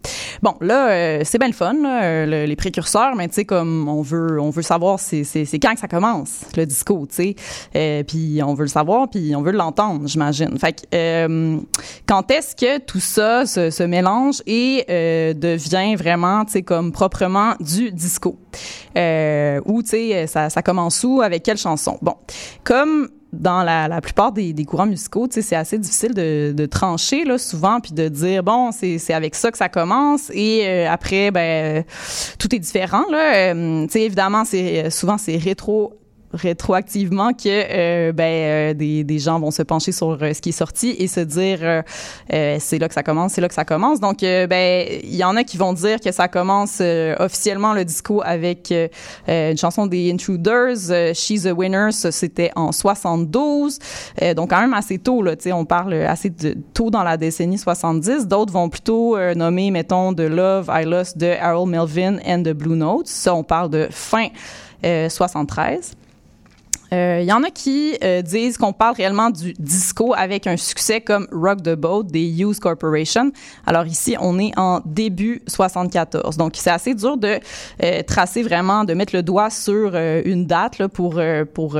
Bon, 0.42 0.54
là, 0.60 1.24
c'est 1.24 1.38
bien 1.38 1.48
le 1.48 1.54
fun, 1.54 1.74
les 2.26 2.56
précurseurs, 2.56 3.14
mais 3.16 3.28
tu 3.28 3.34
sais, 3.34 3.44
comme 3.44 3.88
on 3.88 4.02
veut, 4.02 4.40
on 4.40 4.50
veut 4.50 4.62
savoir 4.62 4.98
c'est, 5.00 5.24
quand 5.60 5.74
que 5.74 5.80
ça 5.80 5.88
commence, 5.88 6.42
le 6.56 6.66
disco, 6.66 7.06
tu 7.08 7.34
sais. 7.72 8.04
puis 8.04 8.40
on 8.42 8.54
veut 8.54 8.64
le 8.64 8.68
savoir, 8.68 9.08
puis 9.08 9.34
on 9.36 9.42
veut 9.42 9.52
l'entendre, 9.52 10.06
j'imagine. 10.06 10.58
Fait 10.58 10.72
que, 10.72 11.60
quand 12.06 12.30
est-ce 12.30 12.56
que 12.56 12.78
tout 12.78 13.00
ça 13.00 13.46
se 13.46 13.82
mélange 13.82 14.42
et 14.46 14.84
devient 15.34 15.94
vraiment, 15.96 16.15
sais, 16.48 16.62
comme 16.62 16.92
proprement 16.92 17.54
du 17.60 17.90
disco. 17.92 18.38
Euh, 18.96 19.60
ou, 19.64 19.82
tu 19.82 19.90
sais, 19.90 20.26
ça, 20.26 20.50
ça 20.50 20.62
commence 20.62 21.02
où, 21.04 21.20
avec 21.20 21.42
quelle 21.42 21.58
chanson? 21.58 21.98
Bon, 22.02 22.14
comme 22.64 23.08
dans 23.32 23.62
la, 23.62 23.88
la 23.88 24.00
plupart 24.00 24.32
des, 24.32 24.52
des 24.52 24.64
courants 24.64 24.86
musicaux, 24.86 25.26
c'est 25.30 25.56
assez 25.56 25.78
difficile 25.78 26.14
de, 26.14 26.52
de 26.56 26.66
trancher 26.66 27.24
là 27.24 27.38
souvent 27.38 27.80
puis 27.80 27.92
de 27.92 28.08
dire 28.08 28.42
bon 28.42 28.70
c'est 28.72 29.12
avec 29.12 29.34
ça 29.34 29.50
que 29.50 29.58
ça 29.58 29.68
commence 29.68 30.30
et 30.32 30.62
euh, 30.66 30.90
après 30.90 31.30
ben 31.30 31.84
tout 32.38 32.54
est 32.54 32.58
différent 32.58 33.04
là. 33.10 33.52
Euh, 33.52 33.86
évidemment 33.94 34.44
c'est 34.44 34.90
souvent 34.90 35.18
c'est 35.18 35.36
rétro 35.36 35.94
rétroactivement 36.36 37.32
que 37.32 37.46
euh, 37.46 38.12
ben 38.12 38.24
euh, 38.24 38.74
des, 38.74 39.04
des 39.04 39.18
gens 39.18 39.40
vont 39.40 39.50
se 39.50 39.62
pencher 39.62 39.92
sur 39.92 40.18
euh, 40.22 40.32
ce 40.32 40.40
qui 40.40 40.50
est 40.50 40.52
sorti 40.52 40.90
et 40.98 41.08
se 41.08 41.20
dire 41.20 41.82
c'est 42.28 42.78
là 42.78 42.88
que 42.88 42.94
ça 42.94 43.02
commence, 43.02 43.32
c'est 43.32 43.40
là 43.40 43.48
que 43.48 43.54
ça 43.54 43.64
commence. 43.64 44.00
Donc 44.00 44.20
ben 44.20 44.86
il 45.02 45.14
y 45.14 45.24
en 45.24 45.36
a 45.36 45.44
qui 45.44 45.56
vont 45.56 45.72
dire 45.72 46.00
que 46.00 46.12
ça 46.12 46.28
commence 46.28 46.80
officiellement 47.18 47.72
le 47.72 47.84
disco 47.84 48.22
avec 48.24 48.72
une 49.26 49.56
chanson 49.56 49.86
des 49.86 50.12
Intruders, 50.12 51.14
She's 51.14 51.46
a 51.46 51.52
Winner, 51.52 51.88
c'était 51.92 52.50
en 52.56 52.72
72. 52.72 53.78
donc 54.36 54.50
quand 54.50 54.60
même 54.60 54.74
assez 54.74 54.98
tôt 54.98 55.22
là, 55.22 55.36
tu 55.36 55.52
on 55.52 55.64
parle 55.64 55.94
assez 55.94 56.32
tôt 56.74 56.90
dans 56.90 57.02
la 57.02 57.16
décennie 57.16 57.58
70. 57.58 58.26
D'autres 58.26 58.52
vont 58.52 58.68
plutôt 58.68 59.16
nommer 59.34 59.70
mettons 59.70 60.12
de 60.12 60.24
Love 60.24 60.70
I 60.72 60.84
Lost 60.84 61.18
de 61.18 61.32
Harold 61.40 61.68
Melvin 61.68 62.18
and 62.26 62.42
the 62.42 62.52
Blue 62.52 62.76
Notes. 62.76 63.08
Ça 63.08 63.34
on 63.34 63.44
parle 63.44 63.70
de 63.70 63.88
fin 63.90 64.28
73. 64.82 65.96
Il 66.92 66.96
euh, 66.96 67.22
y 67.22 67.32
en 67.32 67.42
a 67.42 67.50
qui 67.50 67.96
euh, 68.04 68.22
disent 68.22 68.58
qu'on 68.58 68.72
parle 68.72 68.94
réellement 68.94 69.30
du 69.30 69.54
disco 69.58 70.14
avec 70.16 70.46
un 70.46 70.56
succès 70.56 71.00
comme 71.00 71.26
Rock 71.32 71.62
the 71.62 71.74
Boat 71.74 72.04
des 72.04 72.24
Hughes 72.24 72.60
Corporation. 72.60 73.32
Alors 73.66 73.86
ici, 73.86 74.16
on 74.20 74.38
est 74.38 74.56
en 74.56 74.80
début 74.84 75.42
74. 75.48 76.36
Donc 76.36 76.52
c'est 76.56 76.70
assez 76.70 76.94
dur 76.94 77.16
de 77.16 77.40
euh, 77.82 78.02
tracer 78.02 78.42
vraiment, 78.42 78.84
de 78.84 78.94
mettre 78.94 79.16
le 79.16 79.24
doigt 79.24 79.50
sur 79.50 79.96
une 79.96 80.46
date 80.46 80.86
pour 80.88 81.20
pour 81.54 81.78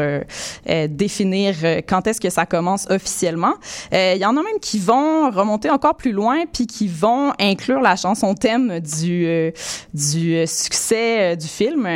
définir 0.89 1.55
quand 1.87 2.07
est-ce 2.07 2.21
que 2.21 2.31
ça 2.31 2.47
commence 2.47 2.87
officiellement. 2.89 3.55
Il 3.93 4.19
y 4.19 4.25
en 4.25 4.37
a 4.37 4.43
même 4.43 4.59
qui 4.61 4.79
vont 4.79 5.31
remonter 5.31 5.71
encore 5.71 5.97
plus 5.97 6.13
loin 6.13 6.45
puis 6.53 6.67
qui 6.67 6.89
vont 6.89 7.33
inclure 7.39 7.81
la 7.81 7.97
chanson 7.97 8.35
thème 8.35 8.81
du 8.81 9.53
du 9.93 10.47
succès 10.47 11.37
du 11.37 11.47
film 11.47 11.89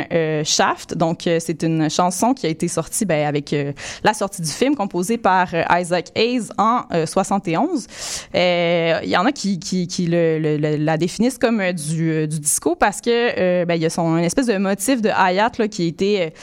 Shaft. 0.43 0.95
Donc 0.95 1.21
c'est 1.23 1.63
une 1.63 1.89
chanson 1.89 2.33
qui 2.33 2.45
a 2.45 2.49
été 2.49 2.67
sortie 2.67 3.01
ben, 3.11 3.27
avec 3.27 3.51
euh, 3.51 3.73
la 4.05 4.13
sortie 4.13 4.41
du 4.41 4.49
film 4.49 4.73
composé 4.73 5.17
par 5.17 5.49
euh, 5.53 5.63
Isaac 5.77 6.11
Hayes 6.15 6.47
en 6.57 6.83
71. 7.05 7.87
Euh, 8.33 8.99
il 9.03 9.09
y 9.09 9.17
en 9.17 9.25
a 9.25 9.33
qui, 9.33 9.59
qui 9.59 10.07
le, 10.07 10.57
la 10.77 10.97
définissent 10.97 11.37
comme 11.37 11.61
du, 11.73 12.25
disco 12.27 12.75
parce 12.75 13.01
que 13.01 13.65
ben, 13.65 13.75
y 13.75 13.85
a 13.85 13.89
son 13.89 14.17
une 14.17 14.23
espèce 14.23 14.45
de 14.47 14.57
motif 14.57 15.01
de 15.01 15.09
là, 15.09 15.67
qui 15.67 15.87
était 15.87 16.33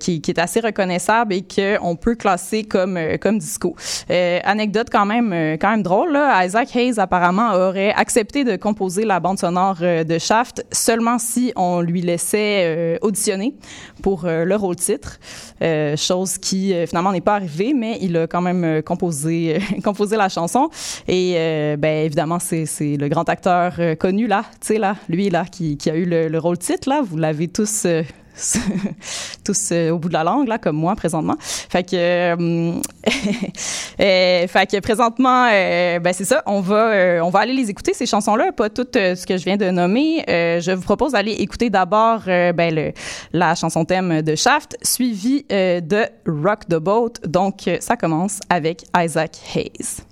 qui, 0.00 0.22
est 0.26 0.38
assez 0.38 0.60
reconnaissable 0.60 1.34
et 1.34 1.42
que 1.42 1.76
on 1.82 1.96
peut 1.96 2.14
classer 2.14 2.64
comme 2.64 3.38
disco. 3.38 3.76
anecdote 4.08 4.88
quand 4.90 5.06
même 5.06 5.58
quand 5.60 5.70
même 5.70 5.82
drôle 5.82 6.18
Isaac 6.44 6.74
Hayes 6.74 6.98
apparemment 6.98 7.52
aurait 7.52 7.92
accepté 7.92 8.44
de 8.44 8.56
composer 8.56 9.04
la 9.04 9.20
bande 9.20 9.38
sonore 9.38 9.80
de 9.80 10.18
Shaft 10.18 10.64
seulement 10.72 11.18
si 11.18 11.52
on 11.56 11.82
lui 11.82 12.00
laissait 12.00 12.98
auditionner 13.02 13.54
pour 14.02 14.24
le 14.24 14.56
rôle 14.56 14.76
titre. 14.76 15.18
Euh, 15.64 15.96
chose 15.96 16.36
qui 16.36 16.74
euh, 16.74 16.86
finalement 16.86 17.10
n'est 17.10 17.22
pas 17.22 17.36
arrivée, 17.36 17.72
mais 17.72 17.96
il 18.02 18.14
a 18.18 18.26
quand 18.26 18.42
même 18.42 18.64
euh, 18.64 18.82
composé 18.82 19.60
composé 19.84 20.16
la 20.16 20.28
chanson. 20.28 20.68
Et 21.08 21.34
ben 21.78 22.04
évidemment, 22.04 22.38
c'est 22.38 22.66
c'est 22.66 22.96
le 22.96 23.08
grand 23.08 23.28
acteur 23.28 23.74
connu 23.98 24.26
là, 24.26 24.44
tu 24.60 24.74
sais 24.74 24.78
là, 24.78 24.96
lui 25.08 25.30
là 25.30 25.44
qui, 25.44 25.76
qui 25.76 25.90
a 25.90 25.96
eu 25.96 26.04
le, 26.04 26.28
le 26.28 26.38
rôle 26.38 26.58
titre 26.58 26.88
là. 26.88 27.02
Vous 27.02 27.16
l'avez 27.16 27.48
tous 27.48 27.86
tous 29.44 29.70
euh, 29.72 29.90
au 29.90 29.98
bout 29.98 30.08
de 30.08 30.14
la 30.14 30.24
langue 30.24 30.48
là 30.48 30.58
comme 30.58 30.76
moi 30.76 30.94
présentement. 30.96 31.36
Fait 31.40 31.82
que 31.82 31.94
euh, 31.94 32.72
euh, 34.00 34.46
fait 34.46 34.70
que 34.70 34.80
présentement 34.80 35.46
ben 35.46 36.12
c'est 36.12 36.24
ça. 36.24 36.42
On 36.46 36.60
va 36.60 37.22
on 37.24 37.30
va 37.30 37.40
aller 37.40 37.52
les 37.52 37.70
écouter 37.70 37.94
ces 37.94 38.06
chansons 38.06 38.36
là 38.36 38.52
pas 38.52 38.70
toutes 38.70 38.94
ce 38.94 39.26
que 39.26 39.36
je 39.36 39.44
viens 39.44 39.56
de 39.56 39.70
nommer. 39.70 40.24
Je 40.26 40.72
vous 40.72 40.82
propose 40.82 41.12
d'aller 41.12 41.32
écouter 41.32 41.70
d'abord 41.70 42.22
ben 42.26 42.74
le, 42.74 42.92
la 43.32 43.54
chanson 43.54 43.84
thème 43.84 44.22
de 44.22 44.34
Shaft 44.34 44.76
suivi 44.82 45.44
de 45.48 46.06
Rock 46.26 46.66
the 46.68 46.76
Boat. 46.76 47.12
Donc 47.26 47.68
ça 47.80 47.96
commence 47.96 48.40
avec 48.48 48.84
Isaac 48.96 49.36
Hayes 49.54 50.04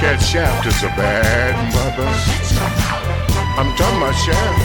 that 0.00 0.16
Shaft 0.22 0.66
is 0.66 0.82
a 0.82 0.88
bad 0.96 1.52
mother. 1.76 2.08
I'm 3.60 3.68
talking 3.76 4.00
about 4.00 4.16
Shaft. 4.16 4.60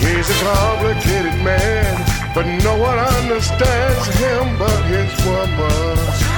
He's 0.00 0.30
a 0.30 0.38
complicated 0.40 1.36
man, 1.44 1.92
but 2.34 2.46
no 2.64 2.76
one 2.78 2.98
understands 2.98 4.08
him 4.16 4.56
but 4.58 4.80
his 4.88 5.12
woman. 5.26 6.31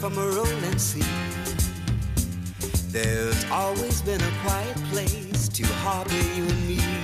from 0.00 0.16
a 0.16 0.26
rolling 0.30 0.78
sea. 0.78 1.04
There's 2.88 3.44
always 3.50 4.00
been 4.00 4.22
a 4.22 4.30
quiet 4.42 4.76
place 4.90 5.46
to 5.48 5.66
harbor 5.66 6.14
you 6.34 6.44
and 6.44 6.68
me. 6.68 6.99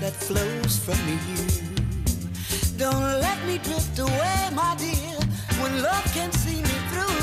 that 0.00 0.12
flows 0.14 0.78
from 0.78 0.98
you. 1.08 1.18
Don't 2.78 3.20
let 3.20 3.38
me 3.46 3.58
drift 3.58 3.98
away, 3.98 4.50
my 4.54 4.74
dear, 4.78 5.18
when 5.60 5.82
love 5.82 6.04
can 6.14 6.30
see 6.32 6.62
me 6.62 6.76
through. 6.90 7.20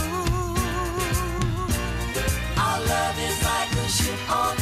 Our 2.58 2.80
love 2.93 3.17
is 3.19 3.43
like 3.43 3.71
a 3.71 3.88
ship 3.88 4.32
on 4.32 4.57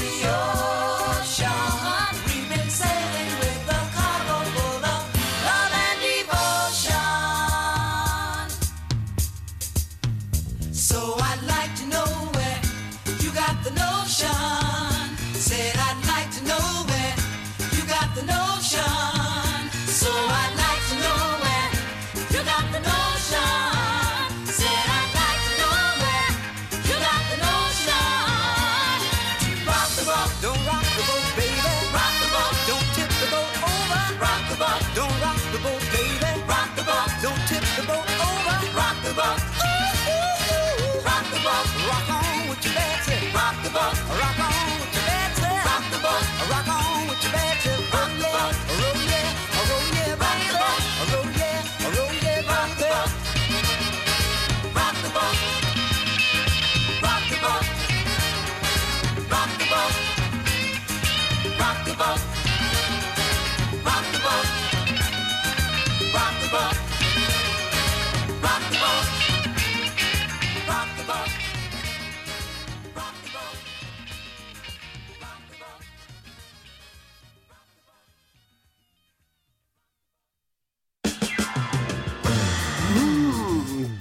boat, 43.75 43.97
rock 44.21 44.39
on 44.39 44.79
with 44.79 44.95
your 44.95 45.03
bad 45.03 45.31
self. 45.35 45.65
Rock 45.67 45.83
the 45.91 45.99
boat, 46.05 46.25
rock 46.49 46.67
on 46.67 47.07
with 47.09 47.23
your 47.23 47.33
bad 47.33 47.61
self. 47.61 48.04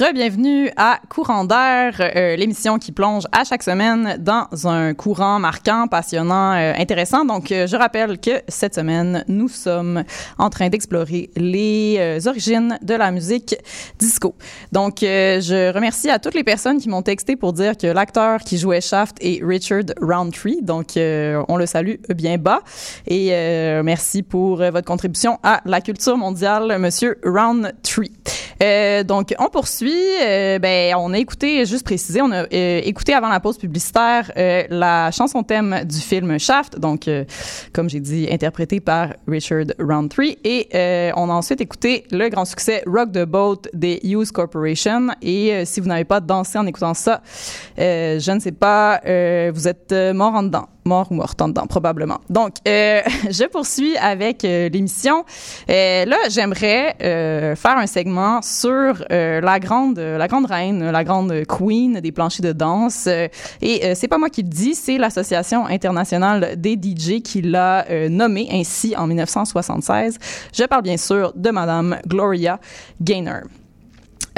Re-bienvenue 0.00 0.70
à 0.78 0.98
Courant 1.10 1.44
d'air, 1.44 1.94
euh, 2.00 2.34
l'émission 2.34 2.78
qui 2.78 2.90
plonge 2.90 3.24
à 3.32 3.44
chaque 3.44 3.62
semaine 3.62 4.16
dans 4.18 4.46
un 4.66 4.94
courant 4.94 5.38
marquant, 5.38 5.88
passionnant, 5.88 6.54
euh, 6.54 6.72
intéressant. 6.78 7.26
Donc, 7.26 7.52
euh, 7.52 7.66
je 7.66 7.76
rappelle 7.76 8.18
que 8.18 8.40
cette 8.48 8.74
semaine, 8.74 9.26
nous 9.28 9.48
sommes 9.48 10.04
en 10.38 10.48
train 10.48 10.70
d'explorer 10.70 11.28
les 11.36 12.26
origines 12.26 12.78
de 12.80 12.94
la 12.94 13.10
musique 13.10 13.54
disco. 13.98 14.34
Donc, 14.72 15.00
je 15.00 15.70
remercie 15.74 16.08
à 16.08 16.18
toutes 16.18 16.34
les 16.34 16.44
personnes 16.44 16.78
qui 16.78 16.88
m'ont 16.88 17.02
texté 17.02 17.36
pour 17.36 17.52
dire 17.52 17.76
que 17.76 17.86
l'acteur 17.86 18.40
qui 18.40 18.56
jouait 18.56 18.80
Shaft 18.80 19.18
est 19.20 19.44
Richard 19.44 19.84
Roundtree. 20.00 20.62
Donc, 20.62 20.92
on 20.96 21.56
le 21.56 21.66
salue 21.66 21.96
bien 22.14 22.38
bas. 22.38 22.60
Et 23.06 23.32
merci 23.82 24.22
pour 24.22 24.56
votre 24.56 24.86
contribution 24.86 25.38
à 25.42 25.60
la 25.66 25.82
culture 25.82 26.16
mondiale, 26.16 26.78
Monsieur 26.78 27.18
Roundtree. 27.22 28.12
Donc, 29.04 29.34
on 29.38 29.48
poursuit. 29.48 29.89
Euh, 29.90 30.58
ben, 30.58 30.94
on 30.96 31.12
a 31.12 31.18
écouté, 31.18 31.64
juste 31.66 31.84
préciser, 31.84 32.20
on 32.20 32.30
a 32.30 32.44
euh, 32.44 32.80
écouté 32.84 33.14
avant 33.14 33.28
la 33.28 33.40
pause 33.40 33.58
publicitaire 33.58 34.30
euh, 34.36 34.64
la 34.70 35.10
chanson 35.10 35.42
thème 35.42 35.84
du 35.84 35.98
film 35.98 36.38
Shaft, 36.38 36.78
donc, 36.78 37.08
euh, 37.08 37.24
comme 37.72 37.88
j'ai 37.88 38.00
dit, 38.00 38.28
interprétée 38.30 38.80
par 38.80 39.14
Richard 39.26 39.66
Roundtree. 39.78 40.38
Et 40.44 40.68
on 41.16 41.30
a 41.30 41.32
ensuite 41.32 41.60
écouté 41.60 42.04
le 42.10 42.28
grand 42.28 42.44
succès 42.44 42.82
Rock 42.86 43.12
the 43.12 43.24
Boat 43.24 43.62
des 43.72 44.00
Hughes 44.02 44.30
Corporation. 44.32 45.08
Et 45.22 45.64
si 45.64 45.80
vous 45.80 45.88
n'avez 45.88 46.04
pas 46.04 46.20
dansé 46.20 46.58
en 46.58 46.66
écoutant 46.66 46.94
ça, 46.94 47.22
je 47.76 48.30
ne 48.30 48.40
sais 48.40 48.52
pas, 48.52 49.00
vous 49.50 49.68
êtes 49.68 49.92
mort 50.14 50.34
en 50.34 50.42
dedans 50.44 50.68
mort 50.84 51.10
ou 51.10 51.14
morte 51.14 51.40
en 51.42 51.48
dedans, 51.48 51.66
probablement. 51.66 52.18
Donc, 52.28 52.54
euh, 52.66 53.00
je 53.30 53.46
poursuis 53.48 53.96
avec 53.96 54.44
euh, 54.44 54.68
l'émission. 54.68 55.24
Euh, 55.68 56.04
là, 56.04 56.16
j'aimerais 56.28 56.96
faire 57.56 57.76
un 57.78 57.86
segment 57.86 58.42
sur 58.42 59.04
la 59.10 59.60
grande, 59.60 59.98
reine, 59.98 60.90
la 60.90 61.04
grande 61.04 61.44
queen 61.46 62.00
des 62.00 62.12
planchers 62.12 62.44
de 62.44 62.52
danse. 62.52 63.08
Et 63.60 63.94
c'est 63.94 64.08
pas 64.08 64.18
moi 64.18 64.30
qui 64.30 64.42
le 64.42 64.48
dis, 64.48 64.74
c'est 64.74 64.98
l'association 64.98 65.66
internationale 65.66 66.54
des 66.56 66.74
DJ 66.74 67.22
qui 67.22 67.42
l'a 67.42 67.86
nommée 68.08 68.48
ainsi 68.52 68.94
en 68.96 69.06
1976. 69.06 70.18
Je 70.52 70.64
parle 70.64 70.82
bien 70.82 70.96
sûr 70.96 71.32
de 71.34 71.50
Madame 71.50 71.98
Gloria 72.06 72.60
Gaynor. 73.00 73.42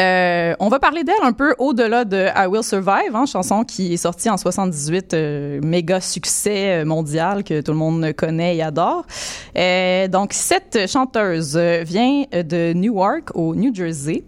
Euh, 0.01 0.55
on 0.59 0.69
va 0.69 0.79
parler 0.79 1.05
d'elle 1.05 1.15
un 1.23 1.33
peu 1.33 1.55
au-delà 1.59 2.05
de 2.05 2.29
I 2.35 2.47
Will 2.47 2.63
Survive, 2.63 3.15
hein, 3.15 3.27
chanson 3.27 3.63
qui 3.63 3.93
est 3.93 3.99
sortie 3.99 4.31
en 4.31 4.37
78, 4.37 5.15
euh, 5.15 5.61
méga 5.63 6.01
succès 6.01 6.81
euh, 6.81 6.85
mondial 6.85 7.45
que 7.45 7.61
tout 7.61 7.73
le 7.73 7.79
monde 7.79 8.13
connaît 8.13 8.57
et 8.57 8.63
adore. 8.63 9.05
Euh, 9.57 10.09
donc 10.09 10.33
cette 10.33 10.91
chanteuse 10.91 11.57
euh, 11.57 11.83
vient 11.85 12.25
de 12.33 12.73
Newark 12.73 13.31
au 13.35 13.55
New 13.55 13.75
Jersey. 13.75 14.25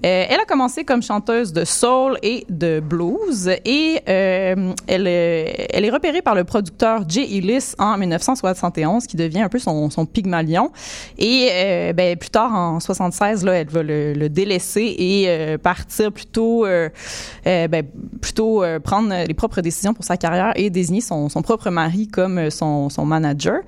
Elle 0.00 0.38
a 0.38 0.44
commencé 0.44 0.84
comme 0.84 1.02
chanteuse 1.02 1.52
de 1.52 1.64
soul 1.64 2.18
et 2.22 2.46
de 2.48 2.78
blues 2.78 3.48
et 3.64 4.00
elle, 4.06 4.76
elle 4.86 5.84
est 5.84 5.90
repérée 5.90 6.22
par 6.22 6.36
le 6.36 6.44
producteur 6.44 7.02
Jay 7.08 7.24
Ellis 7.24 7.72
en 7.80 7.98
1971 7.98 9.08
qui 9.08 9.16
devient 9.16 9.40
un 9.40 9.48
peu 9.48 9.58
son, 9.58 9.90
son 9.90 10.06
pygmalion 10.06 10.70
et 11.18 11.92
ben, 11.96 12.16
plus 12.16 12.30
tard 12.30 12.54
en 12.54 12.78
76 12.78 13.44
là 13.44 13.54
elle 13.54 13.70
va 13.70 13.82
le, 13.82 14.12
le 14.12 14.28
délaisser 14.28 14.82
et 14.82 15.07
euh, 15.26 15.58
partir 15.58 16.12
plutôt 16.12 16.66
euh, 16.66 16.88
euh, 17.46 17.68
ben, 17.68 17.84
plutôt 18.20 18.62
prendre 18.84 19.14
les 19.26 19.34
propres 19.34 19.60
décisions 19.60 19.94
pour 19.94 20.04
sa 20.04 20.16
carrière 20.16 20.52
et 20.56 20.70
désigner 20.70 21.00
son, 21.00 21.28
son 21.28 21.42
propre 21.42 21.70
mari 21.70 22.08
comme 22.08 22.50
son, 22.50 22.88
son 22.90 23.04
manager 23.04 23.60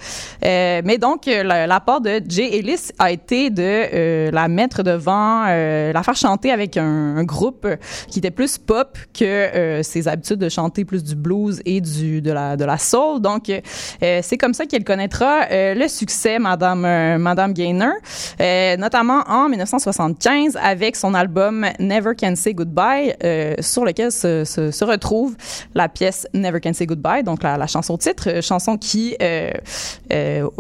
mais 0.42 0.98
donc 0.98 1.26
la- 1.26 1.66
l'apport 1.66 2.00
de 2.00 2.20
Jay 2.29 2.59
Ellis 2.59 2.90
a 2.98 3.11
été 3.11 3.50
de 3.50 4.31
la 4.31 4.48
mettre 4.48 4.83
devant 4.83 5.44
la 5.46 6.03
faire 6.03 6.16
chanter 6.16 6.50
avec 6.50 6.76
un, 6.76 7.16
un 7.16 7.24
groupe 7.24 7.66
qui 8.09 8.18
était 8.18 8.31
plus 8.31 8.59
pop 8.59 8.98
que 9.18 9.81
ses 9.83 10.09
habitudes 10.09 10.38
de 10.38 10.48
chanter 10.48 10.85
plus 10.85 11.03
du 11.05 11.14
blues 11.14 11.61
et 11.64 11.81
du 11.81 12.20
de 12.20 12.33
la 12.33 12.57
de 12.57 12.64
la 12.64 12.79
soul. 12.79 13.20
Donc 13.20 13.50
c'est 14.00 14.38
comme 14.38 14.55
ça 14.55 14.66
qu'elle 14.66 14.85
connaîtra 14.85 15.46
le 15.50 15.88
succès 15.88 16.38
Madame 16.38 16.83
Madame 17.18 17.53
Gaynor, 17.53 17.94
notamment 18.79 19.22
en 19.29 19.48
1975 19.48 20.59
avec 20.62 20.96
son 20.96 21.14
album 21.14 21.30
Never 21.79 22.12
Can 22.19 22.35
Say 22.37 22.55
Goodbye, 22.55 23.14
euh, 23.25 23.55
sur 23.61 23.85
lequel 23.85 24.12
se, 24.12 24.85
retrouve 24.85 25.37
la 25.75 25.88
pièce 25.88 26.27
Never 26.35 26.61
Can 26.61 26.73
Say 26.73 26.87
Goodbye, 26.87 27.23
donc 27.23 27.43
la, 27.43 27.57
la 27.57 27.66
chanson 27.66 27.97
titre, 27.97 28.29
euh, 28.29 28.40
chanson 28.40 28.77
qui, 28.77 29.16
euh, 29.23 29.51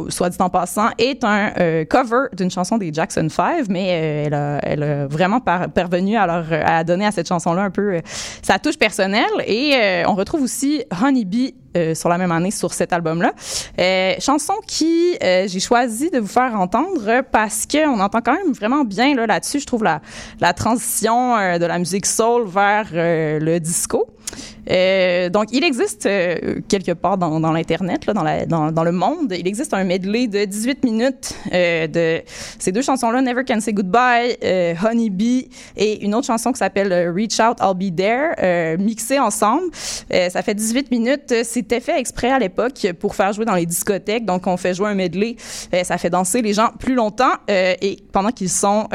soit 0.08 0.30
dit 0.30 0.36
en 0.40 0.50
passant, 0.50 0.88
est 0.98 1.24
un 1.24 1.84
cover 1.84 2.28
d'une 2.32 2.50
chanson 2.50 2.78
des 2.78 2.92
Jackson 2.92 3.28
5, 3.28 3.68
mais 3.68 4.26
elle, 4.26 4.34
a, 4.34 5.06
vraiment 5.06 5.40
par, 5.40 5.70
parvenu 5.70 6.16
à, 6.16 6.44
à 6.64 6.84
donner 6.84 7.06
à 7.06 7.10
cette 7.10 7.28
chanson-là 7.28 7.62
un 7.62 7.70
peu 7.70 8.00
sa 8.42 8.58
touche 8.58 8.78
personnelle. 8.78 9.24
Et 9.46 10.02
on 10.06 10.14
retrouve 10.14 10.42
aussi 10.42 10.84
Honey 11.02 11.24
Bee 11.24 11.54
euh, 11.76 11.94
sur 11.94 12.08
la 12.08 12.18
même 12.18 12.32
année 12.32 12.50
sur 12.50 12.72
cet 12.72 12.92
album-là. 12.92 13.32
Euh, 13.78 14.14
chanson 14.18 14.54
qui 14.66 15.16
euh, 15.22 15.46
j'ai 15.46 15.60
choisi 15.60 16.10
de 16.10 16.18
vous 16.18 16.26
faire 16.26 16.58
entendre 16.58 17.22
parce 17.30 17.66
que 17.66 17.88
on 17.88 18.00
entend 18.00 18.20
quand 18.20 18.34
même 18.34 18.52
vraiment 18.52 18.84
bien 18.84 19.14
là 19.14 19.26
là-dessus. 19.26 19.60
Je 19.60 19.66
trouve 19.66 19.84
la 19.84 20.00
la 20.40 20.52
transition 20.52 21.36
euh, 21.36 21.58
de 21.58 21.66
la 21.66 21.78
musique 21.78 22.06
soul 22.06 22.46
vers 22.46 22.86
euh, 22.92 23.38
le 23.38 23.60
disco. 23.60 24.06
Euh, 24.70 25.28
donc, 25.28 25.48
il 25.52 25.64
existe 25.64 26.06
euh, 26.06 26.60
quelque 26.68 26.92
part 26.92 27.18
dans, 27.18 27.40
dans 27.40 27.52
l'internet, 27.52 28.06
dans, 28.06 28.72
dans, 28.72 28.84
le 28.84 28.92
monde, 28.92 29.34
il 29.36 29.46
existe 29.46 29.74
un 29.74 29.84
medley 29.84 30.26
de 30.26 30.44
18 30.44 30.84
minutes 30.84 31.34
euh, 31.52 31.86
de 31.86 32.22
ces 32.58 32.72
deux 32.72 32.82
chansons-là, 32.82 33.22
Never 33.22 33.44
Can 33.44 33.60
Say 33.60 33.72
Goodbye, 33.72 34.36
euh, 34.44 34.74
Honey 34.84 35.10
Bee, 35.10 35.48
et 35.76 36.04
une 36.04 36.14
autre 36.14 36.26
chanson 36.26 36.52
qui 36.52 36.58
s'appelle 36.58 36.92
euh, 36.92 37.12
Reach 37.12 37.40
Out, 37.40 37.58
I'll 37.60 37.74
Be 37.74 37.94
There, 37.94 38.34
euh, 38.42 38.76
mixées 38.78 39.18
ensemble. 39.18 39.70
Ça 39.72 40.42
fait 40.42 40.54
18 40.54 40.90
minutes. 40.90 41.34
C'était 41.44 41.80
fait 41.80 41.98
exprès 41.98 42.30
à 42.30 42.38
l'époque 42.38 42.86
pour 42.98 43.14
faire 43.14 43.32
jouer 43.32 43.44
dans 43.44 43.54
les 43.54 43.66
discothèques. 43.66 44.24
Donc, 44.24 44.46
on 44.46 44.56
fait 44.56 44.74
jouer 44.74 44.88
un 44.88 44.94
medley. 44.94 45.36
Ça 45.38 45.98
fait 45.98 46.10
danser 46.10 46.42
les 46.42 46.52
gens 46.52 46.70
plus 46.78 46.94
longtemps 46.94 47.32
et 47.48 47.96
pendant 48.12 48.30
qu'ils 48.30 48.50
sont 48.50 48.88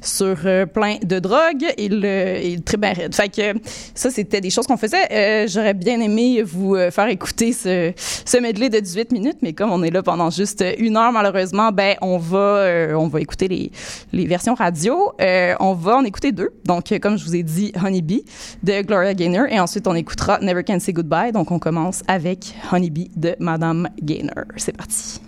sur 0.00 0.36
euh, 0.44 0.66
plein 0.66 0.96
de 1.02 1.18
drogues 1.18 1.66
et 1.76 1.88
le, 1.88 2.04
et 2.04 2.56
le. 2.56 3.12
Fait 3.12 3.28
que 3.28 3.58
ça, 3.94 4.10
c'était 4.10 4.40
des 4.40 4.50
choses 4.50 4.66
qu'on 4.66 4.76
faisait. 4.76 5.06
Euh, 5.12 5.46
J'aurais 5.48 5.74
bien 5.74 6.00
aimé 6.00 6.42
vous 6.42 6.74
euh, 6.74 6.90
faire 6.90 7.08
écouter 7.08 7.52
ce, 7.52 7.92
ce 7.96 8.36
medley 8.38 8.68
de 8.68 8.80
18 8.80 9.12
minutes, 9.12 9.38
mais 9.42 9.52
comme 9.52 9.70
on 9.70 9.82
est 9.82 9.90
là 9.90 10.02
pendant 10.02 10.30
juste 10.30 10.64
une 10.78 10.96
heure, 10.96 11.12
malheureusement, 11.12 11.70
ben 11.72 11.96
on 12.00 12.18
va 12.18 12.94
on 12.96 13.08
va 13.08 13.20
écouter 13.20 13.48
les, 13.48 13.70
les 14.12 14.26
versions 14.26 14.54
radio. 14.54 15.12
On 15.60 15.74
va 15.74 15.96
en 15.96 16.04
écouter 16.04 16.32
deux. 16.32 16.50
Donc, 16.64 16.92
comme 17.00 17.18
je 17.18 17.24
vous 17.24 17.36
ai 17.36 17.42
dit, 17.42 17.72
Honeybee 17.82 18.24
de 18.62 18.82
Gloria 18.82 19.14
Gaynor 19.14 19.46
et 19.48 19.60
ensuite 19.60 19.86
on 19.86 19.94
écoutera 19.94 20.38
Never 20.40 20.64
Can 20.64 20.80
Say 20.80 20.92
Goodbye. 20.92 21.32
Donc, 21.32 21.50
on 21.50 21.58
commence 21.58 22.02
avec 22.08 22.54
Honeybee 22.72 23.10
de 23.16 23.36
Madame 23.38 23.88
Gaynor. 24.02 24.44
C'est 24.56 24.76
parti. 24.76 25.20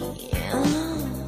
Yeah. 0.00 1.19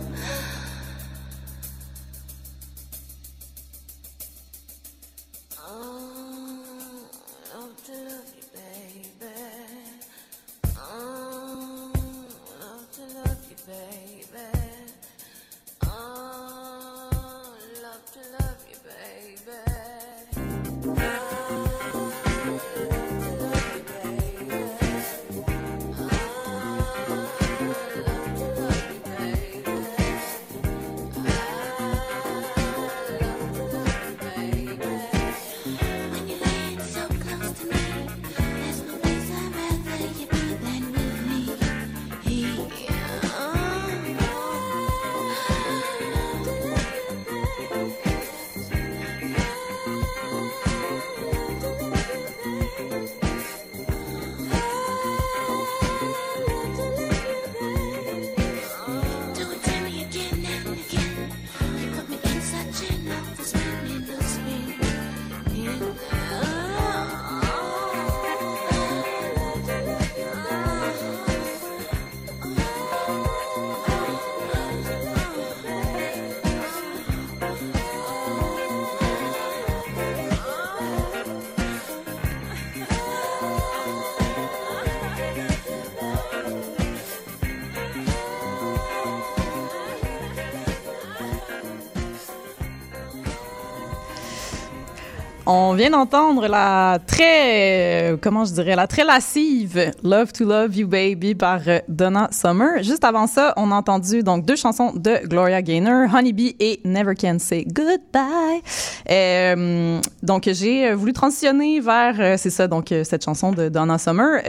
On 95.54 95.74
vient 95.74 95.90
d'entendre 95.90 96.48
la 96.48 96.98
très, 97.06 98.12
euh, 98.12 98.16
comment 98.18 98.46
je 98.46 98.54
dirais, 98.54 98.74
la 98.74 98.86
très 98.86 99.04
lascive 99.04 99.92
Love 100.02 100.32
to 100.32 100.46
Love 100.46 100.74
You 100.74 100.88
Baby 100.88 101.34
par 101.34 101.60
euh, 101.66 101.78
Donna 101.88 102.30
Summer. 102.32 102.82
Juste 102.82 103.04
avant 103.04 103.26
ça, 103.26 103.52
on 103.58 103.70
a 103.70 103.74
entendu 103.74 104.22
donc 104.22 104.46
deux 104.46 104.56
chansons 104.56 104.92
de 104.94 105.26
Gloria 105.26 105.60
Gaynor, 105.60 106.08
Honeybee 106.14 106.56
et 106.58 106.80
Never 106.86 107.14
Can 107.14 107.36
Say 107.38 107.66
Goodbye. 107.66 108.62
Euh, 109.10 110.00
donc 110.22 110.48
j'ai 110.50 110.94
voulu 110.94 111.12
transitionner 111.12 111.80
vers, 111.80 112.38
c'est 112.38 112.48
ça, 112.48 112.66
donc 112.66 112.86
cette 113.04 113.22
chanson 113.22 113.52
de 113.52 113.68
Donna 113.68 113.98
Summer, 113.98 114.40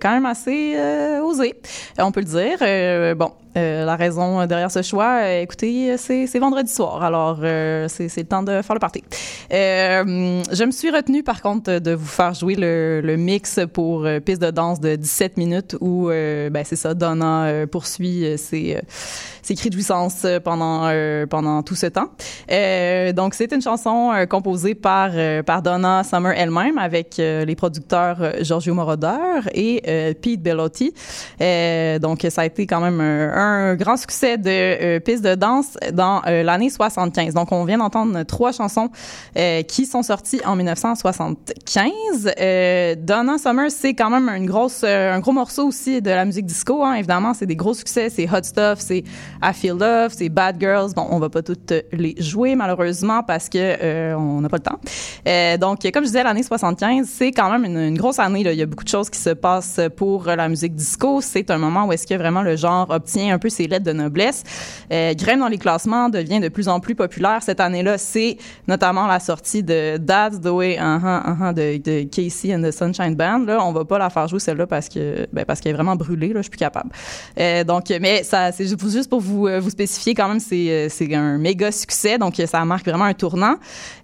quand 0.00 0.10
même 0.12 0.26
assez 0.26 0.76
osée, 1.20 1.54
on 1.98 2.12
peut 2.12 2.20
le 2.20 2.26
dire. 2.26 3.16
Bon, 3.16 3.32
euh, 3.56 3.84
la 3.84 3.96
raison 3.96 4.46
derrière 4.46 4.70
ce 4.70 4.82
choix, 4.82 5.20
euh, 5.22 5.42
écoutez, 5.42 5.96
c'est 5.96 6.26
c'est 6.26 6.38
vendredi 6.38 6.72
soir, 6.72 7.02
alors 7.02 7.38
euh, 7.42 7.86
c'est 7.88 8.08
c'est 8.08 8.22
le 8.22 8.26
temps 8.28 8.42
de 8.42 8.62
faire 8.62 8.74
le 8.74 8.80
party. 8.80 9.02
Euh, 9.52 10.42
je 10.52 10.64
me 10.64 10.70
suis 10.70 10.90
retenue 10.90 11.22
par 11.22 11.42
contre 11.42 11.78
de 11.78 11.92
vous 11.92 12.06
faire 12.06 12.34
jouer 12.34 12.54
le, 12.54 13.00
le 13.02 13.16
mix 13.16 13.58
pour 13.72 14.04
euh, 14.04 14.20
piste 14.20 14.40
de 14.40 14.50
danse 14.50 14.78
de 14.80 14.94
17 14.94 15.36
minutes 15.36 15.76
où 15.80 16.08
euh, 16.08 16.50
ben 16.50 16.64
c'est 16.64 16.76
ça, 16.76 16.94
Donna 16.94 17.66
poursuit 17.70 18.38
ses, 18.38 18.78
ses 19.42 19.54
cris 19.54 19.70
de 19.70 19.74
jouissance 19.74 20.26
pendant 20.44 20.88
pendant 21.28 21.62
tout 21.62 21.74
ce 21.74 21.86
temps. 21.86 22.10
Donc 23.14 23.34
c'est 23.34 23.52
une 23.52 23.62
chanson 23.62 24.12
composée 24.28 24.74
par 24.74 25.10
par 25.44 25.62
Donna 25.62 26.04
Summer 26.04 26.32
elle-même 26.36 26.78
avec 26.78 27.16
les 27.18 27.54
producteurs 27.56 28.18
Giorgio 28.42 28.74
Moroder 28.74 29.40
et 29.54 30.14
Pete 30.20 30.42
Bellotti. 30.42 30.94
Donc 32.00 32.26
ça 32.28 32.42
a 32.42 32.46
été 32.46 32.66
quand 32.66 32.80
même 32.80 33.00
un, 33.00 33.39
un 33.40 33.74
grand 33.74 33.96
succès 33.96 34.36
de 34.38 34.50
euh, 34.50 35.00
piste 35.00 35.24
de 35.24 35.34
danse 35.34 35.76
dans 35.92 36.22
euh, 36.26 36.42
l'année 36.42 36.70
75. 36.70 37.34
Donc 37.34 37.52
on 37.52 37.64
vient 37.64 37.78
d'entendre 37.78 38.22
trois 38.24 38.52
chansons 38.52 38.90
euh, 39.36 39.62
qui 39.62 39.86
sont 39.86 40.02
sorties 40.02 40.40
en 40.44 40.56
1975. 40.56 42.32
Euh, 42.40 42.94
Donna 42.98 43.38
Summer 43.38 43.70
c'est 43.70 43.94
quand 43.94 44.10
même 44.10 44.28
une 44.28 44.46
grosse 44.46 44.82
euh, 44.84 45.12
un 45.12 45.20
gros 45.20 45.32
morceau 45.32 45.66
aussi 45.68 46.02
de 46.02 46.10
la 46.10 46.24
musique 46.24 46.46
disco. 46.46 46.84
Hein, 46.84 46.94
évidemment 46.94 47.34
c'est 47.34 47.46
des 47.46 47.56
gros 47.56 47.74
succès, 47.74 48.10
c'est 48.10 48.28
Hot 48.30 48.42
Stuff, 48.42 48.78
c'est 48.78 49.04
I 49.42 49.52
Feel 49.54 49.76
Love, 49.78 50.12
c'est 50.16 50.28
Bad 50.28 50.56
Girls. 50.60 50.92
Bon 50.94 51.06
on 51.10 51.18
va 51.18 51.30
pas 51.30 51.42
toutes 51.42 51.72
les 51.92 52.14
jouer 52.18 52.54
malheureusement 52.54 53.22
parce 53.22 53.48
que 53.48 54.14
on 54.14 54.40
n'a 54.40 54.48
pas 54.48 54.58
le 54.58 54.62
temps. 54.62 55.58
Donc 55.58 55.82
comme 55.92 56.04
je 56.04 56.08
disais 56.08 56.22
l'année 56.22 56.42
75 56.42 57.06
c'est 57.08 57.32
quand 57.32 57.50
même 57.50 57.64
une, 57.64 57.96
grosse 57.96 58.18
année. 58.18 58.40
Il 58.40 58.52
y 58.52 58.62
a 58.62 58.66
beaucoup 58.66 58.84
de 58.84 58.88
choses 58.88 59.10
qui 59.10 59.18
se 59.18 59.30
passent 59.30 59.80
pour 59.96 60.24
la 60.24 60.48
musique 60.48 60.74
disco. 60.74 61.20
C'est 61.20 61.50
un 61.50 61.58
moment 61.58 61.86
où 61.86 61.92
est-ce 61.92 62.06
que 62.06 62.14
vraiment 62.14 62.42
le 62.42 62.56
genre 62.56 62.88
obtient 62.90 63.29
un 63.30 63.38
peu 63.38 63.48
ses 63.48 63.66
lettres 63.66 63.84
de 63.84 63.92
noblesse. 63.92 64.42
Euh, 64.92 65.14
dans 65.38 65.48
les 65.48 65.58
classements, 65.58 66.08
devient 66.08 66.40
de 66.40 66.48
plus 66.48 66.68
en 66.68 66.80
plus 66.80 66.94
populaire. 66.94 67.42
Cette 67.42 67.60
année-là, 67.60 67.98
c'est 67.98 68.36
notamment 68.66 69.06
la 69.06 69.20
sortie 69.20 69.62
de 69.62 69.96
That's 69.96 70.40
the 70.40 70.48
Way 70.48 70.76
uh-huh, 70.78 71.52
uh-huh, 71.52 71.54
de, 71.54 72.02
Casey 72.04 72.54
and 72.54 72.62
the 72.62 72.70
Sunshine 72.70 73.14
Band. 73.14 73.44
Là, 73.46 73.64
on 73.64 73.72
va 73.72 73.84
pas 73.84 73.98
la 73.98 74.10
faire 74.10 74.28
jouer 74.28 74.40
celle-là 74.40 74.66
parce 74.66 74.88
que 74.88 75.26
ben, 75.32 75.44
parce 75.44 75.60
qu'elle 75.60 75.70
est 75.70 75.74
vraiment 75.74 75.96
brûlée. 75.96 76.28
Là, 76.28 76.38
je 76.38 76.42
suis 76.42 76.50
plus 76.50 76.58
capable. 76.58 76.90
Euh, 77.38 77.64
donc, 77.64 77.84
mais 78.00 78.22
ça, 78.22 78.52
c'est 78.52 78.66
juste 78.66 79.08
pour 79.08 79.20
vous 79.20 79.46
euh, 79.46 79.60
vous 79.60 79.70
spécifier 79.70 80.14
quand 80.14 80.28
même, 80.28 80.40
c'est 80.40 80.70
euh, 80.70 80.88
c'est 80.88 81.14
un 81.14 81.38
méga 81.38 81.72
succès. 81.72 82.18
Donc, 82.18 82.40
ça 82.46 82.64
marque 82.64 82.86
vraiment 82.86 83.04
un 83.04 83.14
tournant. 83.14 83.56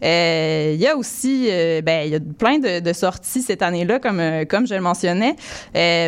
Il 0.02 0.76
y 0.76 0.86
a 0.86 0.96
aussi, 0.96 1.48
ben, 1.84 2.08
y 2.08 2.14
a 2.14 2.20
plein 2.38 2.58
de, 2.58 2.80
de 2.80 2.92
sorties 2.92 3.42
cette 3.42 3.62
année-là, 3.62 3.98
comme 3.98 4.22
comme 4.48 4.66
je 4.66 4.74
le 4.74 4.80
mentionnais. 4.80 5.36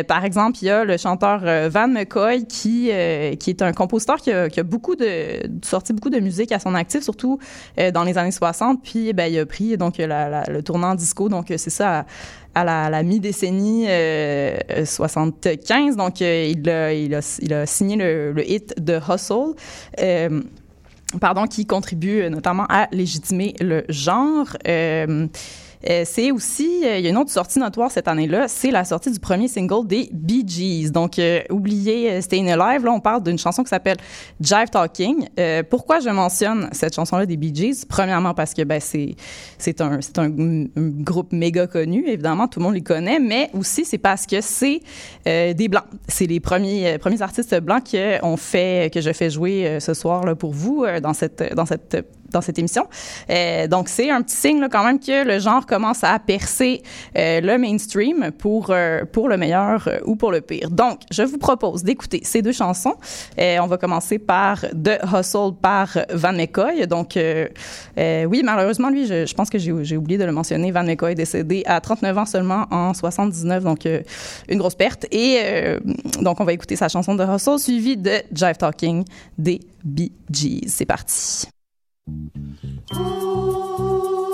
Par 0.07 0.25
exemple, 0.25 0.57
il 0.61 0.65
y 0.65 0.69
a 0.69 0.83
le 0.83 0.97
chanteur 0.97 1.41
Van 1.69 1.87
McCoy 1.87 2.45
qui 2.45 2.91
euh, 3.09 3.35
qui 3.35 3.49
est 3.49 3.61
un 3.61 3.73
compositeur 3.73 4.17
qui 4.17 4.31
a, 4.31 4.63
beaucoup 4.63 4.95
de 4.95 5.41
sorti 5.63 5.93
beaucoup 5.93 6.09
de 6.09 6.19
musique 6.19 6.51
à 6.51 6.59
son 6.59 6.75
actif, 6.75 7.01
surtout 7.01 7.39
euh, 7.79 7.91
dans 7.91 8.03
les 8.03 8.17
années 8.17 8.31
60. 8.31 8.81
Puis, 8.83 9.13
ben, 9.13 9.31
il 9.31 9.39
a 9.39 9.45
pris 9.45 9.77
donc 9.77 9.95
le 9.97 10.61
tournant 10.61 10.95
disco. 10.95 11.29
Donc, 11.29 11.51
euh, 11.51 11.55
c'est 11.57 11.69
ça, 11.69 12.05
à 12.55 12.89
la, 12.89 13.03
mi-décennie 13.03 13.85
euh, 13.87 14.57
75. 14.85 15.95
Donc, 15.95 16.21
il, 16.21 16.69
a, 16.69 17.65
signé 17.65 17.95
le, 17.95 18.43
hit 18.49 18.83
de 18.83 18.99
Hustle. 18.99 19.55
Pardon, 21.19 21.47
qui 21.47 21.65
contribue 21.65 22.29
notamment 22.29 22.65
à 22.69 22.87
légitimer 22.91 23.55
le 23.59 23.83
genre. 23.89 24.55
Euh, 25.87 26.03
c'est 26.05 26.31
aussi, 26.31 26.81
euh, 26.83 26.97
il 26.97 27.03
y 27.03 27.07
a 27.07 27.09
une 27.09 27.17
autre 27.17 27.31
sortie 27.31 27.57
notoire 27.57 27.89
cette 27.89 28.07
année-là, 28.07 28.47
c'est 28.47 28.71
la 28.71 28.83
sortie 28.83 29.11
du 29.11 29.19
premier 29.19 29.47
single 29.47 29.87
des 29.87 30.09
Bee 30.11 30.43
Gees. 30.45 30.91
Donc, 30.91 31.19
euh, 31.19 31.41
oubliez 31.49 32.11
euh, 32.11 32.21
Staying 32.21 32.51
Alive, 32.51 32.83
là, 32.83 32.91
on 32.91 32.99
parle 32.99 33.23
d'une 33.23 33.37
chanson 33.37 33.63
qui 33.63 33.69
s'appelle 33.69 33.97
Jive 34.41 34.69
Talking. 34.71 35.27
Pourquoi 35.69 35.99
je 35.99 36.09
mentionne 36.09 36.69
cette 36.71 36.95
chanson-là 36.95 37.25
des 37.25 37.37
Bee 37.37 37.55
Gees? 37.55 37.85
Premièrement, 37.87 38.33
parce 38.33 38.53
que 38.53 38.63
ben, 38.63 38.81
c'est, 38.81 39.81
un, 39.81 39.99
groupe 40.77 41.31
méga 41.31 41.67
connu, 41.67 42.07
évidemment, 42.07 42.47
tout 42.47 42.59
le 42.59 42.65
monde 42.65 42.73
les 42.73 42.81
connaît, 42.81 43.19
mais 43.19 43.49
aussi 43.53 43.85
c'est 43.85 43.97
parce 43.97 44.25
que 44.25 44.41
c'est 44.41 44.81
des 45.25 45.67
Blancs. 45.69 45.85
C'est 46.07 46.25
les 46.25 46.39
premiers, 46.39 46.97
artistes 47.21 47.59
blancs 47.59 47.83
que, 47.91 48.23
on 48.23 48.37
fait, 48.37 48.91
je 48.95 49.13
fais 49.13 49.29
jouer 49.29 49.77
ce 49.79 49.93
soir 49.93 50.25
là, 50.25 50.35
pour 50.35 50.51
vous 50.53 50.85
dans 51.01 51.13
cette, 51.13 51.53
dans 51.55 51.65
cette 51.65 52.05
dans 52.31 52.41
cette 52.41 52.59
émission. 52.59 52.87
Euh, 53.29 53.67
donc, 53.67 53.89
c'est 53.89 54.09
un 54.09 54.21
petit 54.21 54.35
signe 54.35 54.59
là, 54.59 54.69
quand 54.69 54.83
même 54.83 54.99
que 54.99 55.25
le 55.25 55.39
genre 55.39 55.65
commence 55.65 56.03
à 56.03 56.17
percer 56.19 56.81
euh, 57.17 57.41
le 57.41 57.57
mainstream 57.57 58.31
pour, 58.37 58.67
euh, 58.69 59.03
pour 59.11 59.29
le 59.29 59.37
meilleur 59.37 59.89
ou 60.05 60.15
pour 60.15 60.31
le 60.31 60.41
pire. 60.41 60.69
Donc, 60.69 61.01
je 61.11 61.23
vous 61.23 61.37
propose 61.37 61.83
d'écouter 61.83 62.21
ces 62.23 62.41
deux 62.41 62.51
chansons. 62.51 62.95
On 63.37 63.67
va 63.67 63.77
commencer 63.77 64.19
par 64.19 64.61
The 64.61 64.99
Hustle 65.13 65.53
par 65.61 65.97
Van 66.13 66.33
McCoy. 66.33 66.87
Donc, 66.87 67.17
oui, 67.17 68.41
malheureusement, 68.43 68.89
lui, 68.89 69.05
je, 69.05 69.25
je 69.25 69.33
pense 69.33 69.49
que 69.49 69.57
j'ai 69.57 69.97
oublié 69.97 70.17
de 70.17 70.25
le 70.25 70.31
mentionner. 70.31 70.71
Van 70.71 70.83
McCoy 70.83 71.11
est 71.11 71.15
décédé 71.15 71.63
à 71.65 71.79
39 71.81 72.17
ans 72.17 72.25
seulement 72.25 72.65
en 72.71 72.93
79, 72.93 73.63
donc 73.63 73.87
une 74.47 74.57
grosse 74.57 74.75
perte. 74.75 75.05
Et 75.11 75.39
donc, 76.21 76.39
on 76.39 76.45
va 76.45 76.53
écouter 76.53 76.75
sa 76.75 76.87
chanson 76.87 77.15
de 77.15 77.23
Hustle 77.23 77.59
suivie 77.59 77.97
de 77.97 78.21
Jive 78.33 78.57
Talking 78.57 79.03
des 79.37 79.61
Bee 79.83 80.11
Gees. 80.31 80.67
C'est 80.67 80.85
parti. 80.85 81.47
Ooh. 82.95 84.28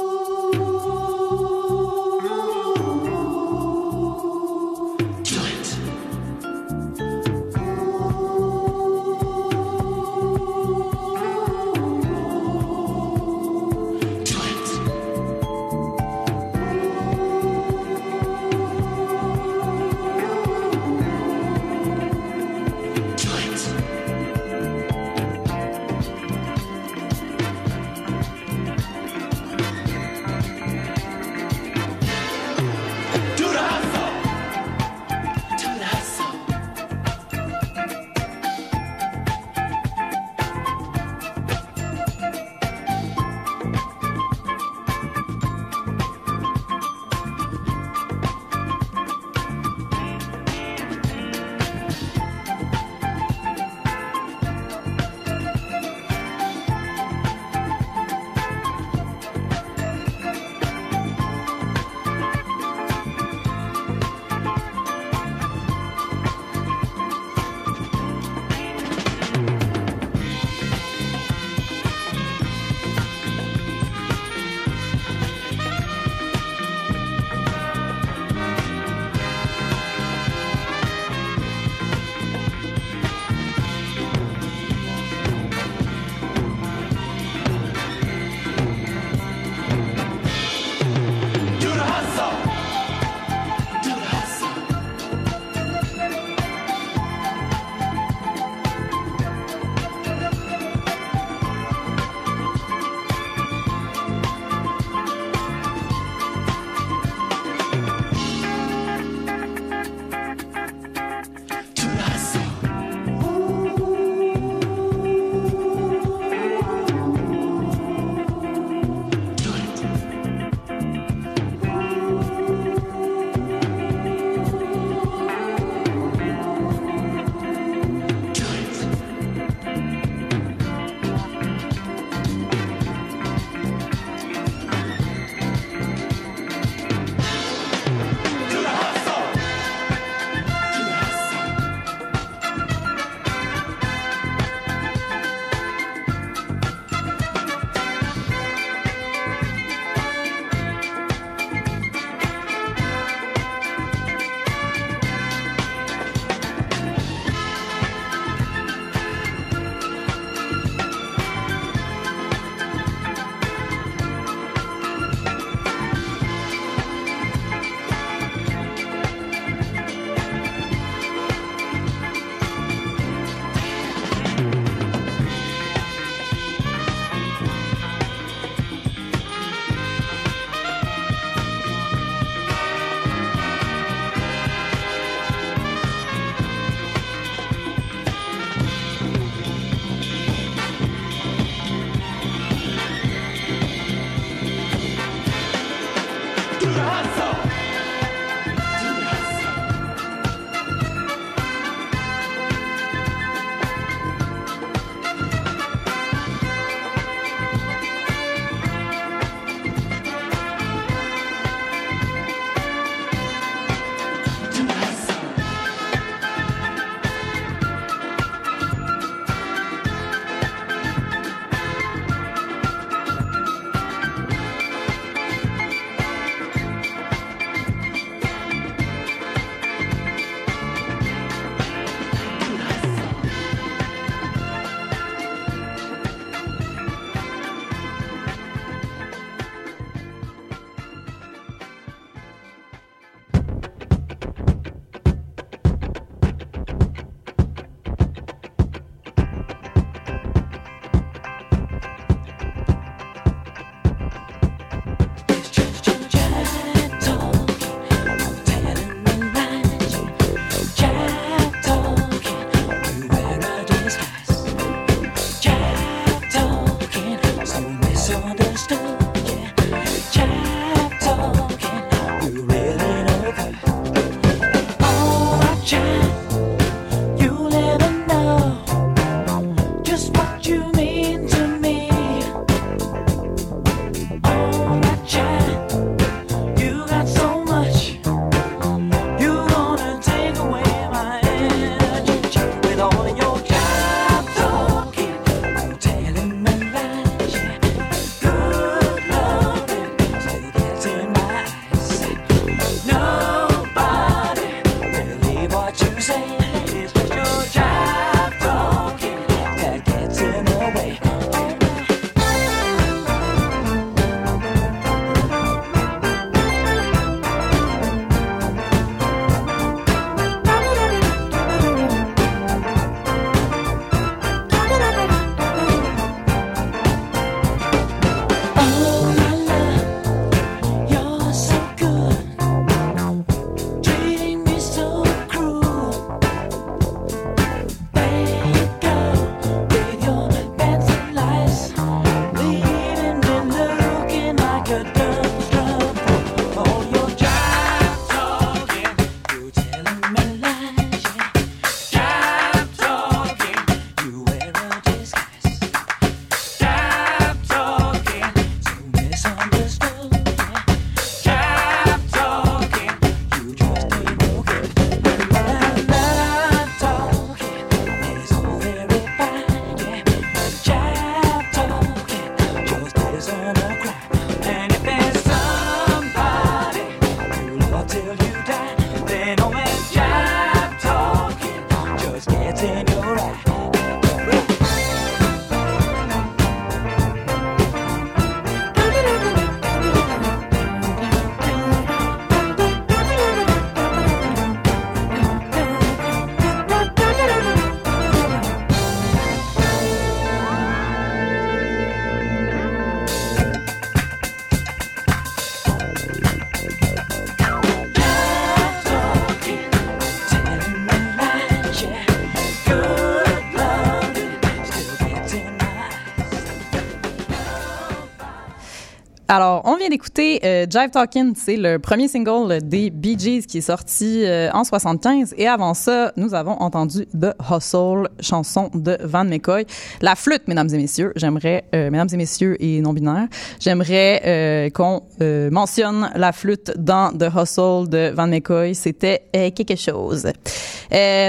Alors, 419.38 419.64
on 419.66 419.76
vient 419.76 419.90
d'écouter 419.90 420.40
euh, 420.46 420.66
Jive 420.70 420.92
Talkin', 420.92 421.34
c'est 421.36 421.58
le 421.58 421.78
premier 421.78 422.08
single 422.08 422.62
des 422.64 422.90
Bee 422.90 423.20
Gees 423.20 423.46
qui 423.46 423.58
est 423.58 423.68
sorti 423.68 424.24
euh, 424.24 424.50
en 424.54 424.64
75. 424.64 425.36
Et 425.38 425.46
avant 425.46 425.74
ça, 425.74 426.14
nous 426.16 426.34
avons 426.34 426.54
entendu 426.62 427.06
The 427.08 427.36
Hustle, 427.52 428.08
chanson 428.22 428.72
de 428.74 428.98
Van 429.04 429.26
McCoy. 429.26 429.66
La 430.00 430.16
flûte, 430.16 430.44
mesdames 430.48 430.70
et 430.74 430.78
messieurs, 430.78 431.12
j'aimerais, 431.18 431.66
euh, 431.76 431.92
mesdames 431.92 432.08
et 432.14 432.16
messieurs 432.16 432.56
et 432.64 432.80
non-binaires, 432.80 433.28
j'aimerais 433.60 434.22
euh, 434.26 434.70
qu'on 434.70 435.02
euh, 435.20 435.52
mentionne 435.52 436.10
la 436.16 436.32
flûte 436.32 436.72
dans 436.78 437.12
The 437.12 437.28
Hustle 437.36 437.90
de 437.90 438.14
Van 438.16 438.28
McCoy. 438.28 438.74
C'était 438.74 439.24
euh, 439.36 439.52
quelque 439.52 439.76
chose. 439.76 440.28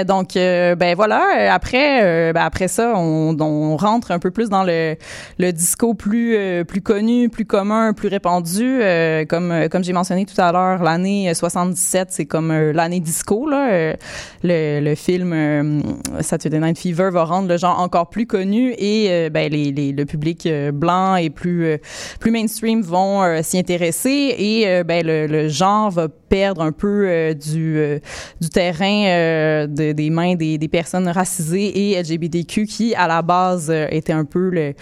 Donc, 0.07 0.35
ben 0.35 0.95
voilà, 0.95 1.53
après, 1.53 2.31
ben 2.31 2.41
après 2.41 2.69
ça, 2.69 2.93
on, 2.95 3.35
on 3.37 3.75
rentre 3.75 4.11
un 4.11 4.19
peu 4.19 4.31
plus 4.31 4.49
dans 4.49 4.63
le, 4.63 4.95
le 5.39 5.51
disco 5.51 5.93
plus, 5.93 6.63
plus 6.65 6.81
connu, 6.81 7.27
plus 7.27 7.45
commun, 7.45 7.91
plus 7.97 8.07
répandu. 8.07 8.79
Euh, 8.81 9.25
comme 9.25 9.51
euh, 9.51 9.67
comme 9.67 9.83
j'ai 9.83 9.91
mentionné 9.91 10.25
tout 10.25 10.39
à 10.39 10.51
l'heure, 10.53 10.81
l'année 10.81 11.29
euh, 11.29 11.33
77, 11.33 12.07
c'est 12.11 12.25
comme 12.25 12.51
euh, 12.51 12.71
l'année 12.71 13.01
disco. 13.01 13.49
Là. 13.49 13.95
Le, 14.43 14.79
le 14.81 14.95
film 14.95 15.83
Saturday 16.21 16.59
Night 16.59 16.77
Fever 16.79 17.09
va 17.11 17.25
rendre 17.25 17.49
le 17.49 17.57
genre 17.57 17.79
encore 17.79 18.09
plus 18.09 18.25
connu 18.27 18.73
et 18.77 19.29
ben, 19.29 19.51
les, 19.51 19.71
les, 19.71 19.91
le 19.91 20.05
public 20.05 20.47
blanc 20.73 21.15
et 21.15 21.29
plus, 21.29 21.77
plus 22.19 22.31
mainstream 22.31 22.81
vont 22.81 23.41
s'y 23.41 23.57
intéresser 23.57 24.35
et 24.37 24.83
ben, 24.83 25.05
le, 25.05 25.25
le 25.27 25.47
genre 25.49 25.89
va 25.89 26.07
perdre 26.07 26.61
un 26.61 26.71
peu 26.71 27.33
du, 27.33 27.99
du 28.39 28.49
terrain 28.49 29.65
de- 29.67 29.91
des 29.91 30.09
mains 30.09 30.35
des, 30.35 30.57
des 30.57 30.67
personnes 30.67 31.07
racisées 31.07 31.91
et 31.93 32.01
LGBTQ 32.01 32.65
qui, 32.67 32.93
à 32.95 33.07
la 33.07 33.21
base, 33.21 33.73
étaient 33.89 34.13
un 34.13 34.25
peu 34.25 34.49
le, 34.49 34.73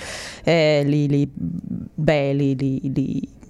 les, 0.45 1.07
les, 1.07 1.30
ben, 1.97 2.38
les, 2.38 2.55
les, 2.55 2.82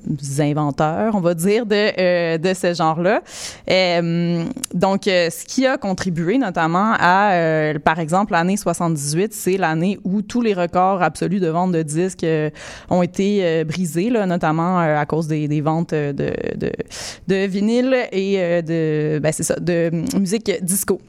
les 0.08 0.42
inventeurs, 0.42 1.16
on 1.16 1.20
va 1.20 1.34
dire, 1.34 1.66
de, 1.66 1.92
euh, 2.00 2.38
de 2.38 2.54
ce 2.54 2.74
genre-là. 2.74 3.22
Euh, 3.70 4.44
donc, 4.74 5.08
euh, 5.08 5.30
ce 5.30 5.46
qui 5.46 5.66
a 5.66 5.78
contribué 5.78 6.38
notamment 6.38 6.94
à, 7.00 7.74
par 7.84 8.00
exemple, 8.00 8.34
l'année 8.34 8.58
78, 8.58 9.34
c'est 9.34 9.58
l'année 9.58 10.00
où 10.04 10.22
tous 10.22 10.42
les 10.42 10.54
records 10.54 11.02
absolus 11.02 11.40
de 11.40 11.48
vente 11.48 11.72
de 11.72 11.82
disques 11.82 12.26
ont 12.90 13.02
été 13.02 13.64
brisés, 13.64 14.10
notamment 14.10 14.80
à 14.80 15.06
cause 15.06 15.28
des, 15.28 15.48
des 15.48 15.62
ventes 15.62 15.94
de, 15.94 16.12
de, 16.14 16.72
de 17.28 17.46
vinyle 17.46 17.96
et 18.12 18.62
de, 18.62 19.20
ben, 19.20 19.32
ça, 19.32 19.56
de 19.60 19.92
musique 20.18 20.52
disco. 20.64 21.00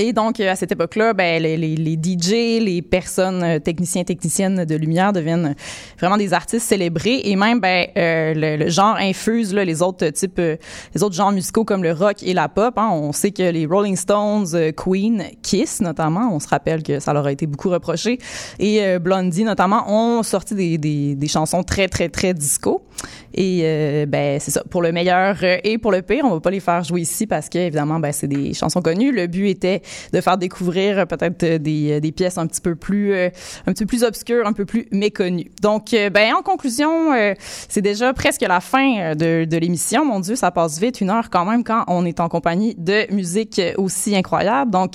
Et 0.00 0.12
donc, 0.12 0.38
euh, 0.38 0.52
à 0.52 0.54
cette 0.54 0.70
époque-là, 0.70 1.12
ben, 1.12 1.42
les, 1.42 1.56
les, 1.56 1.74
les 1.74 1.94
DJ, 1.94 2.62
les 2.62 2.82
personnes, 2.82 3.42
euh, 3.42 3.58
techniciens, 3.58 4.04
techniciennes 4.04 4.64
de 4.64 4.76
lumière 4.76 5.12
deviennent 5.12 5.56
vraiment 5.98 6.16
des 6.16 6.32
artistes 6.32 6.68
célébrés. 6.68 7.20
Et 7.24 7.34
même, 7.34 7.58
ben, 7.58 7.88
euh, 7.96 8.32
le, 8.32 8.64
le 8.64 8.70
genre 8.70 8.94
infuse 8.94 9.52
là, 9.52 9.64
les 9.64 9.82
autres 9.82 10.08
types, 10.10 10.38
euh, 10.38 10.56
les 10.94 11.02
autres 11.02 11.16
genres 11.16 11.32
musicaux 11.32 11.64
comme 11.64 11.82
le 11.82 11.92
rock 11.92 12.22
et 12.22 12.32
la 12.32 12.48
pop. 12.48 12.78
Hein. 12.78 12.90
On 12.92 13.10
sait 13.10 13.32
que 13.32 13.42
les 13.42 13.66
Rolling 13.66 13.96
Stones, 13.96 14.72
Queen, 14.76 15.24
Kiss 15.42 15.80
notamment, 15.80 16.30
on 16.32 16.38
se 16.38 16.46
rappelle 16.46 16.84
que 16.84 17.00
ça 17.00 17.12
leur 17.12 17.26
a 17.26 17.32
été 17.32 17.48
beaucoup 17.48 17.70
reproché, 17.70 18.18
et 18.60 18.98
Blondie 19.00 19.42
notamment, 19.42 19.84
ont 19.88 20.22
sorti 20.22 20.54
des, 20.54 20.78
des, 20.78 21.16
des 21.16 21.28
chansons 21.28 21.64
très, 21.64 21.88
très, 21.88 22.08
très 22.08 22.34
disco. 22.34 22.82
Et 23.40 23.60
euh, 23.62 24.04
ben 24.04 24.40
c'est 24.40 24.50
ça 24.50 24.64
pour 24.68 24.82
le 24.82 24.90
meilleur 24.90 25.36
euh, 25.44 25.58
et 25.62 25.78
pour 25.78 25.92
le 25.92 26.02
pire, 26.02 26.24
on 26.24 26.30
va 26.30 26.40
pas 26.40 26.50
les 26.50 26.58
faire 26.58 26.82
jouer 26.82 27.02
ici 27.02 27.24
parce 27.24 27.48
que 27.48 27.58
évidemment 27.58 28.00
ben 28.00 28.10
c'est 28.10 28.26
des 28.26 28.52
chansons 28.52 28.82
connues. 28.82 29.12
Le 29.12 29.28
but 29.28 29.48
était 29.48 29.80
de 30.12 30.20
faire 30.20 30.38
découvrir 30.38 30.98
euh, 30.98 31.04
peut-être 31.04 31.44
euh, 31.44 31.58
des, 31.58 32.00
des 32.00 32.10
pièces 32.10 32.36
un 32.36 32.48
petit 32.48 32.60
peu 32.60 32.74
plus 32.74 33.14
un 33.14 33.30
petit 33.72 33.84
peu 33.84 33.86
plus 33.86 34.02
obscures, 34.02 34.44
un 34.44 34.52
peu 34.52 34.64
plus 34.64 34.88
méconnues. 34.90 35.52
Donc 35.62 35.90
ben 35.92 36.34
en 36.34 36.42
conclusion, 36.42 37.12
c'est 37.68 37.80
déjà 37.80 38.12
presque 38.12 38.40
la 38.40 38.58
fin 38.60 39.14
de, 39.14 39.44
de 39.44 39.56
l'émission. 39.56 40.04
Mon 40.04 40.18
Dieu, 40.18 40.34
ça 40.34 40.50
passe 40.50 40.80
vite, 40.80 41.00
une 41.00 41.10
heure 41.10 41.30
quand 41.30 41.44
même 41.44 41.62
quand 41.62 41.84
on 41.86 42.04
est 42.04 42.18
en 42.18 42.28
compagnie 42.28 42.74
de 42.76 43.06
musique 43.12 43.60
aussi 43.76 44.16
incroyable. 44.16 44.72
Donc 44.72 44.94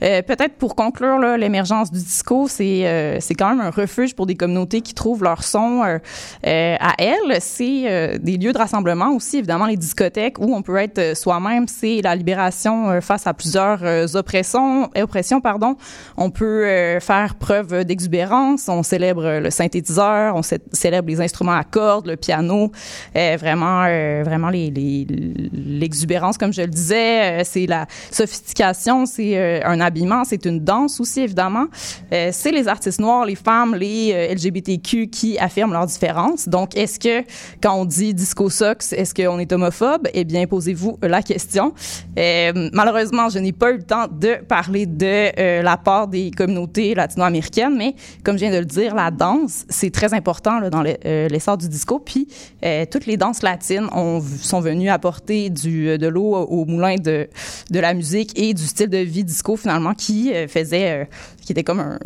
peut-être 0.00 0.56
pour 0.58 0.76
conclure 0.76 1.18
là, 1.18 1.38
l'émergence 1.38 1.90
du 1.90 2.00
disco, 2.00 2.46
c'est 2.46 3.16
c'est 3.20 3.34
quand 3.34 3.48
même 3.48 3.60
un 3.60 3.70
refuge 3.70 4.14
pour 4.14 4.26
des 4.26 4.34
communautés 4.34 4.82
qui 4.82 4.92
trouvent 4.92 5.24
leur 5.24 5.44
son 5.44 5.82
à 5.82 6.94
elles. 6.98 7.38
C'est 7.40 7.69
euh, 7.86 8.18
des 8.18 8.36
lieux 8.36 8.52
de 8.52 8.58
rassemblement 8.58 9.10
aussi, 9.14 9.38
évidemment 9.38 9.66
les 9.66 9.76
discothèques 9.76 10.38
où 10.38 10.54
on 10.54 10.62
peut 10.62 10.76
être 10.76 10.98
euh, 10.98 11.14
soi-même. 11.14 11.66
C'est 11.68 12.00
la 12.02 12.14
libération 12.14 12.90
euh, 12.90 13.00
face 13.00 13.26
à 13.26 13.34
plusieurs 13.34 13.80
oppressions. 14.16 14.90
Oppressions, 14.96 15.40
pardon. 15.40 15.76
On 16.16 16.30
peut 16.30 16.98
faire 17.00 17.34
preuve 17.36 17.84
d'exubérance. 17.84 18.68
On 18.68 18.82
célèbre 18.82 19.38
le 19.40 19.50
synthétiseur, 19.50 20.34
on 20.36 20.42
cé- 20.42 20.58
célèbre 20.72 21.08
les 21.08 21.20
instruments 21.20 21.52
à 21.56 21.64
cordes, 21.64 22.06
le 22.06 22.16
piano. 22.16 22.70
Vraiment, 23.14 23.82
vraiment 24.24 24.50
l'exubérance, 24.50 26.38
comme 26.38 26.52
je 26.52 26.62
le 26.62 26.68
disais, 26.68 27.42
c'est 27.44 27.66
la 27.66 27.86
sophistication, 28.10 29.06
c'est 29.06 29.62
un 29.64 29.80
habillement, 29.80 30.24
c'est 30.24 30.44
une 30.44 30.60
danse 30.60 31.00
aussi 31.00 31.20
évidemment. 31.20 31.66
C'est 32.10 32.52
les 32.52 32.68
artistes 32.68 33.00
noirs, 33.00 33.24
les 33.24 33.34
femmes, 33.34 33.74
les 33.74 34.34
LGBTQ 34.34 35.08
qui 35.08 35.38
affirment 35.38 35.72
leurs 35.72 35.86
différences. 35.86 36.48
Donc, 36.48 36.76
est-ce 36.76 36.98
que 36.98 37.24
quand 37.62 37.74
on 37.74 37.84
dit 37.84 38.14
disco 38.14 38.50
socks, 38.50 38.92
est-ce 38.92 39.14
qu'on 39.14 39.38
est 39.38 39.52
homophobe? 39.52 40.08
Eh 40.14 40.24
bien, 40.24 40.46
posez-vous 40.46 40.98
la 41.02 41.22
question. 41.22 41.72
Euh, 42.18 42.70
malheureusement, 42.72 43.28
je 43.28 43.38
n'ai 43.38 43.52
pas 43.52 43.70
eu 43.72 43.76
le 43.78 43.82
temps 43.82 44.06
de 44.10 44.36
parler 44.46 44.86
de 44.86 45.30
euh, 45.38 45.62
la 45.62 45.76
part 45.76 46.08
des 46.08 46.30
communautés 46.30 46.94
latino-américaines, 46.94 47.76
mais 47.76 47.94
comme 48.24 48.36
je 48.36 48.44
viens 48.44 48.52
de 48.52 48.58
le 48.58 48.64
dire, 48.64 48.94
la 48.94 49.10
danse, 49.10 49.64
c'est 49.68 49.90
très 49.90 50.14
important 50.14 50.60
dans 50.70 50.82
le- 50.82 50.96
euh, 51.04 51.28
l'essor 51.28 51.56
du 51.56 51.68
disco. 51.68 51.98
Puis, 51.98 52.28
euh, 52.64 52.84
toutes 52.90 53.06
les 53.06 53.16
danses 53.16 53.42
latines 53.42 53.88
ont, 53.92 54.20
sont 54.20 54.60
venues 54.60 54.88
apporter 54.90 55.50
de 55.50 56.08
l'eau 56.08 56.34
au 56.36 56.64
moulin 56.64 56.96
de, 56.96 57.28
de 57.70 57.80
la 57.80 57.94
musique 57.94 58.38
et 58.38 58.54
du 58.54 58.62
style 58.64 58.88
de 58.88 58.98
vie 58.98 59.24
disco, 59.24 59.56
finalement, 59.56 59.94
qui 59.94 60.32
faisait, 60.48 61.08
qui 61.44 61.52
était 61.52 61.64
comme 61.64 61.80
un 61.80 61.98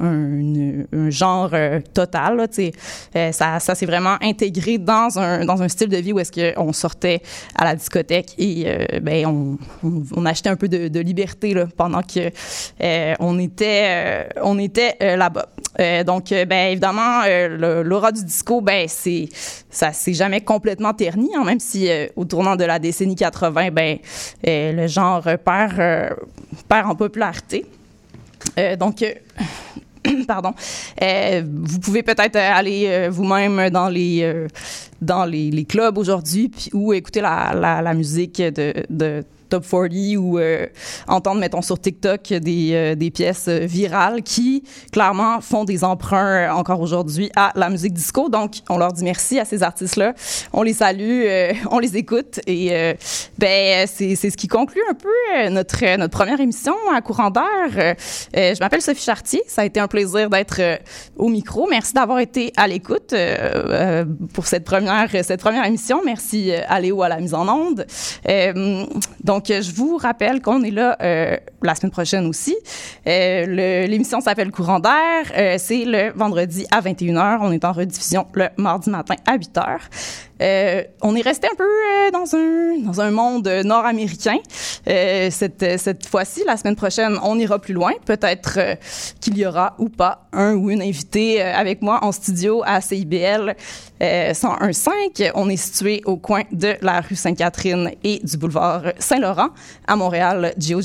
un, 0.00 1.10
genre 1.10 1.50
euh, 1.52 1.80
total. 1.92 2.36
Là. 2.36 2.46
Euh, 3.16 3.32
ça, 3.32 3.60
ça 3.60 3.74
s'est 3.74 3.86
vraiment 3.86 4.16
intégré 4.20 4.78
dans 4.78 5.18
un, 5.18 5.44
dans 5.44 5.62
un 5.62 5.68
style 5.68 5.88
de 5.88 5.96
vie 5.96 6.12
où 6.12 6.18
est-ce 6.18 6.54
qu'on 6.54 6.72
sortait 6.72 7.22
à 7.54 7.64
la 7.64 7.74
discothèque 7.74 8.34
et 8.38 8.64
euh, 8.66 9.00
ben, 9.00 9.26
on, 9.26 9.58
on, 10.16 10.26
achetait 10.26 10.48
un 10.48 10.56
peu 10.56 10.68
de, 10.68 11.00
liberté 11.00 11.54
là, 11.54 11.66
pendant 11.76 12.02
que 12.02 12.30
euh, 12.82 13.14
on 13.20 13.38
était, 13.38 14.28
on 14.42 14.58
était 14.58 15.16
là-bas. 15.16 15.48
Donc, 16.06 16.30
ben, 16.30 16.70
évidemment, 16.70 17.22
l'aura 17.82 18.12
du 18.12 18.24
disco, 18.24 18.60
ben, 18.60 18.86
c'est, 18.88 19.28
ça 19.70 19.92
s'est 19.92 20.14
jamais 20.14 20.40
complètement 20.40 20.94
terni, 20.94 21.30
hein, 21.36 21.44
même 21.44 21.60
si 21.60 21.88
au 22.16 22.24
tournant 22.24 22.56
de 22.56 22.64
la 22.64 22.78
décennie 22.78 23.16
80, 23.16 23.70
ben, 23.70 23.98
le 24.44 24.86
genre 24.86 25.24
perd, 25.44 26.14
perd 26.68 26.90
en 26.90 26.94
popularité. 26.94 27.66
Euh, 28.58 28.76
donc, 28.76 29.04
pardon, 30.26 30.52
Euh, 31.02 31.42
vous 31.46 31.78
pouvez 31.80 32.02
peut-être 32.02 32.36
euh, 32.36 32.52
aller 32.52 32.86
euh, 32.88 33.10
vous-même 33.10 33.70
dans 33.70 33.88
les 33.88 34.20
euh, 34.22 34.48
dans 35.00 35.24
les, 35.24 35.50
les 35.50 35.64
clubs 35.64 35.98
aujourd'hui, 35.98 36.50
ou 36.72 36.92
écouter 36.92 37.20
la, 37.20 37.52
la, 37.54 37.82
la 37.82 37.94
musique 37.94 38.40
de, 38.40 38.72
de 38.88 39.24
Top 39.54 39.64
40 39.70 40.16
ou 40.18 40.38
euh, 40.40 40.66
entendre, 41.06 41.40
mettons, 41.40 41.62
sur 41.62 41.78
TikTok 41.78 42.32
des, 42.32 42.70
euh, 42.72 42.94
des 42.96 43.12
pièces 43.12 43.46
euh, 43.46 43.66
virales 43.66 44.24
qui, 44.24 44.64
clairement, 44.90 45.40
font 45.40 45.62
des 45.62 45.84
emprunts 45.84 46.52
encore 46.52 46.80
aujourd'hui 46.80 47.30
à 47.36 47.52
la 47.54 47.70
musique 47.70 47.92
disco. 47.92 48.28
Donc, 48.28 48.56
on 48.68 48.78
leur 48.78 48.92
dit 48.92 49.04
merci 49.04 49.38
à 49.38 49.44
ces 49.44 49.62
artistes-là. 49.62 50.14
On 50.52 50.64
les 50.64 50.72
salue, 50.72 51.26
on 51.70 51.78
les 51.78 51.96
écoute 51.96 52.40
et 52.46 52.94
ben, 53.38 53.86
c'est 53.86 54.16
ce 54.16 54.36
qui 54.36 54.48
conclut 54.48 54.82
un 54.90 54.94
peu 54.94 55.50
notre, 55.50 55.96
notre 55.96 56.16
première 56.16 56.40
émission 56.40 56.74
à 56.92 57.00
Courant 57.00 57.30
d'air. 57.30 57.94
Je 58.34 58.58
m'appelle 58.60 58.82
Sophie 58.82 59.04
Chartier. 59.04 59.42
Ça 59.46 59.62
a 59.62 59.64
été 59.64 59.78
un 59.78 59.88
plaisir 59.88 60.30
d'être 60.30 60.60
au 61.16 61.28
micro. 61.28 61.68
Merci 61.68 61.92
d'avoir 61.92 62.18
été 62.18 62.52
à 62.56 62.66
l'écoute 62.66 63.14
pour 64.32 64.46
cette 64.46 64.64
première, 64.64 65.08
cette 65.22 65.40
première 65.40 65.64
émission. 65.64 66.00
Merci 66.04 66.52
à 66.52 66.80
Léo 66.80 67.02
à 67.02 67.08
la 67.08 67.20
mise 67.20 67.34
en 67.34 67.48
onde. 67.48 67.86
Euh, 68.28 68.84
donc, 69.46 69.62
je 69.62 69.74
vous 69.74 69.98
rappelle 69.98 70.40
qu'on 70.40 70.62
est 70.62 70.70
là 70.70 70.96
euh, 71.02 71.36
la 71.62 71.74
semaine 71.74 71.90
prochaine 71.90 72.26
aussi. 72.26 72.56
Euh, 73.06 73.86
L'émission 73.86 74.20
s'appelle 74.20 74.50
Courant 74.50 74.80
d'air. 74.80 74.92
Euh, 75.36 75.56
C'est 75.58 75.84
le 75.84 76.12
vendredi 76.14 76.66
à 76.70 76.80
21h. 76.80 77.38
On 77.42 77.52
est 77.52 77.64
en 77.64 77.72
rediffusion 77.72 78.26
le 78.32 78.48
mardi 78.56 78.88
matin 78.88 79.16
à 79.26 79.36
8h. 79.36 79.80
Euh, 80.42 80.82
on 81.02 81.14
est 81.14 81.20
resté 81.20 81.46
un 81.46 81.54
peu 81.56 81.64
euh, 81.64 82.10
dans 82.10 82.34
un 82.34 82.78
dans 82.78 83.00
un 83.00 83.10
monde 83.10 83.46
euh, 83.46 83.62
nord-américain. 83.62 84.38
Cette 84.84 85.78
cette 85.78 86.06
fois-ci, 86.06 86.42
la 86.46 86.56
semaine 86.56 86.76
prochaine, 86.76 87.18
on 87.22 87.38
ira 87.38 87.58
plus 87.58 87.74
loin. 87.74 87.92
Peut-être 88.04 88.58
qu'il 89.20 89.38
y 89.38 89.46
aura 89.46 89.74
ou 89.78 89.88
pas 89.88 90.24
un 90.34 90.54
ou 90.54 90.70
une 90.70 90.82
invité 90.82 91.42
euh, 91.42 91.54
avec 91.54 91.82
moi 91.82 92.00
en 92.02 92.12
studio 92.12 92.62
à 92.64 92.80
CIBL 92.80 93.54
euh, 94.02 94.32
101.5. 94.32 95.32
On 95.34 95.48
est 95.48 95.56
situé 95.56 96.02
au 96.04 96.16
coin 96.16 96.42
de 96.52 96.74
la 96.82 97.00
rue 97.00 97.14
Sainte-Catherine 97.14 97.90
et 98.02 98.20
du 98.22 98.36
boulevard 98.36 98.82
Saint-Laurent 98.98 99.48
à 99.86 99.96
Montréal, 99.96 100.52
Gio. 100.58 100.80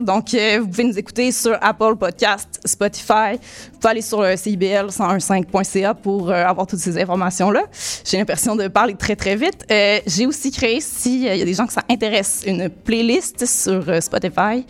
Donc, 0.00 0.34
vous 0.34 0.68
pouvez 0.68 0.84
nous 0.84 0.98
écouter 0.98 1.32
sur 1.32 1.56
Apple 1.60 1.96
Podcast, 1.96 2.60
Spotify. 2.64 3.38
Vous 3.72 3.78
pouvez 3.80 3.90
aller 3.90 4.02
sur 4.02 4.20
euh, 4.20 4.36
CIBL 4.36 4.88
101.5.ca 4.88 5.94
pour 5.94 6.30
avoir 6.30 6.66
toutes 6.66 6.78
ces 6.78 7.00
informations-là. 7.00 7.62
J'ai 8.04 8.18
l'impression 8.18 8.54
de 8.54 8.68
parler 8.68 8.89
très, 8.98 9.16
très 9.16 9.36
vite. 9.36 9.64
Euh, 9.70 10.00
J'ai 10.06 10.26
aussi 10.26 10.50
créé, 10.50 10.80
s'il 10.80 11.22
y 11.22 11.28
a 11.28 11.44
des 11.44 11.54
gens 11.54 11.66
que 11.66 11.72
ça 11.72 11.82
intéresse, 11.88 12.42
une 12.46 12.68
playlist 12.68 13.46
sur 13.46 13.88
euh, 13.88 14.00
Spotify. 14.00 14.64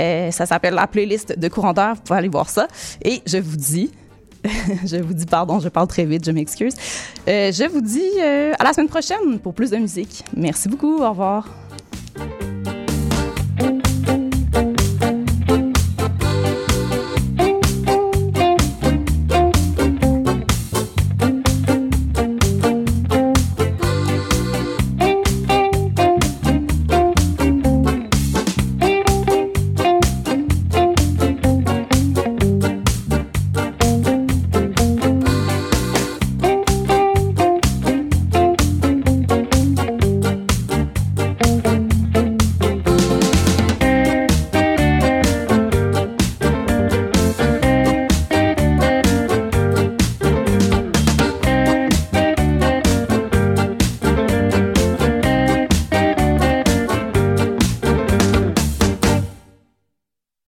Euh, 0.00 0.30
ça 0.30 0.46
s'appelle 0.46 0.74
la 0.74 0.86
playlist 0.86 1.38
de 1.38 1.48
courant. 1.48 1.72
Vous 1.72 2.00
pouvez 2.04 2.18
aller 2.18 2.28
voir 2.28 2.48
ça. 2.48 2.66
Et 3.02 3.22
je 3.26 3.38
vous 3.38 3.56
dis, 3.56 3.90
je 4.84 4.96
vous 4.96 5.14
dis 5.14 5.26
pardon, 5.26 5.60
je 5.60 5.68
parle 5.68 5.86
très 5.86 6.04
vite, 6.04 6.24
je 6.24 6.30
m'excuse. 6.30 6.74
Euh, 7.28 7.52
je 7.52 7.64
vous 7.64 7.80
dis 7.80 8.10
euh, 8.20 8.52
à 8.58 8.64
la 8.64 8.72
semaine 8.72 8.88
prochaine 8.88 9.38
pour 9.42 9.54
plus 9.54 9.70
de 9.70 9.76
musique. 9.76 10.24
Merci 10.36 10.68
beaucoup, 10.68 11.02
au 11.02 11.10
revoir. 11.10 11.48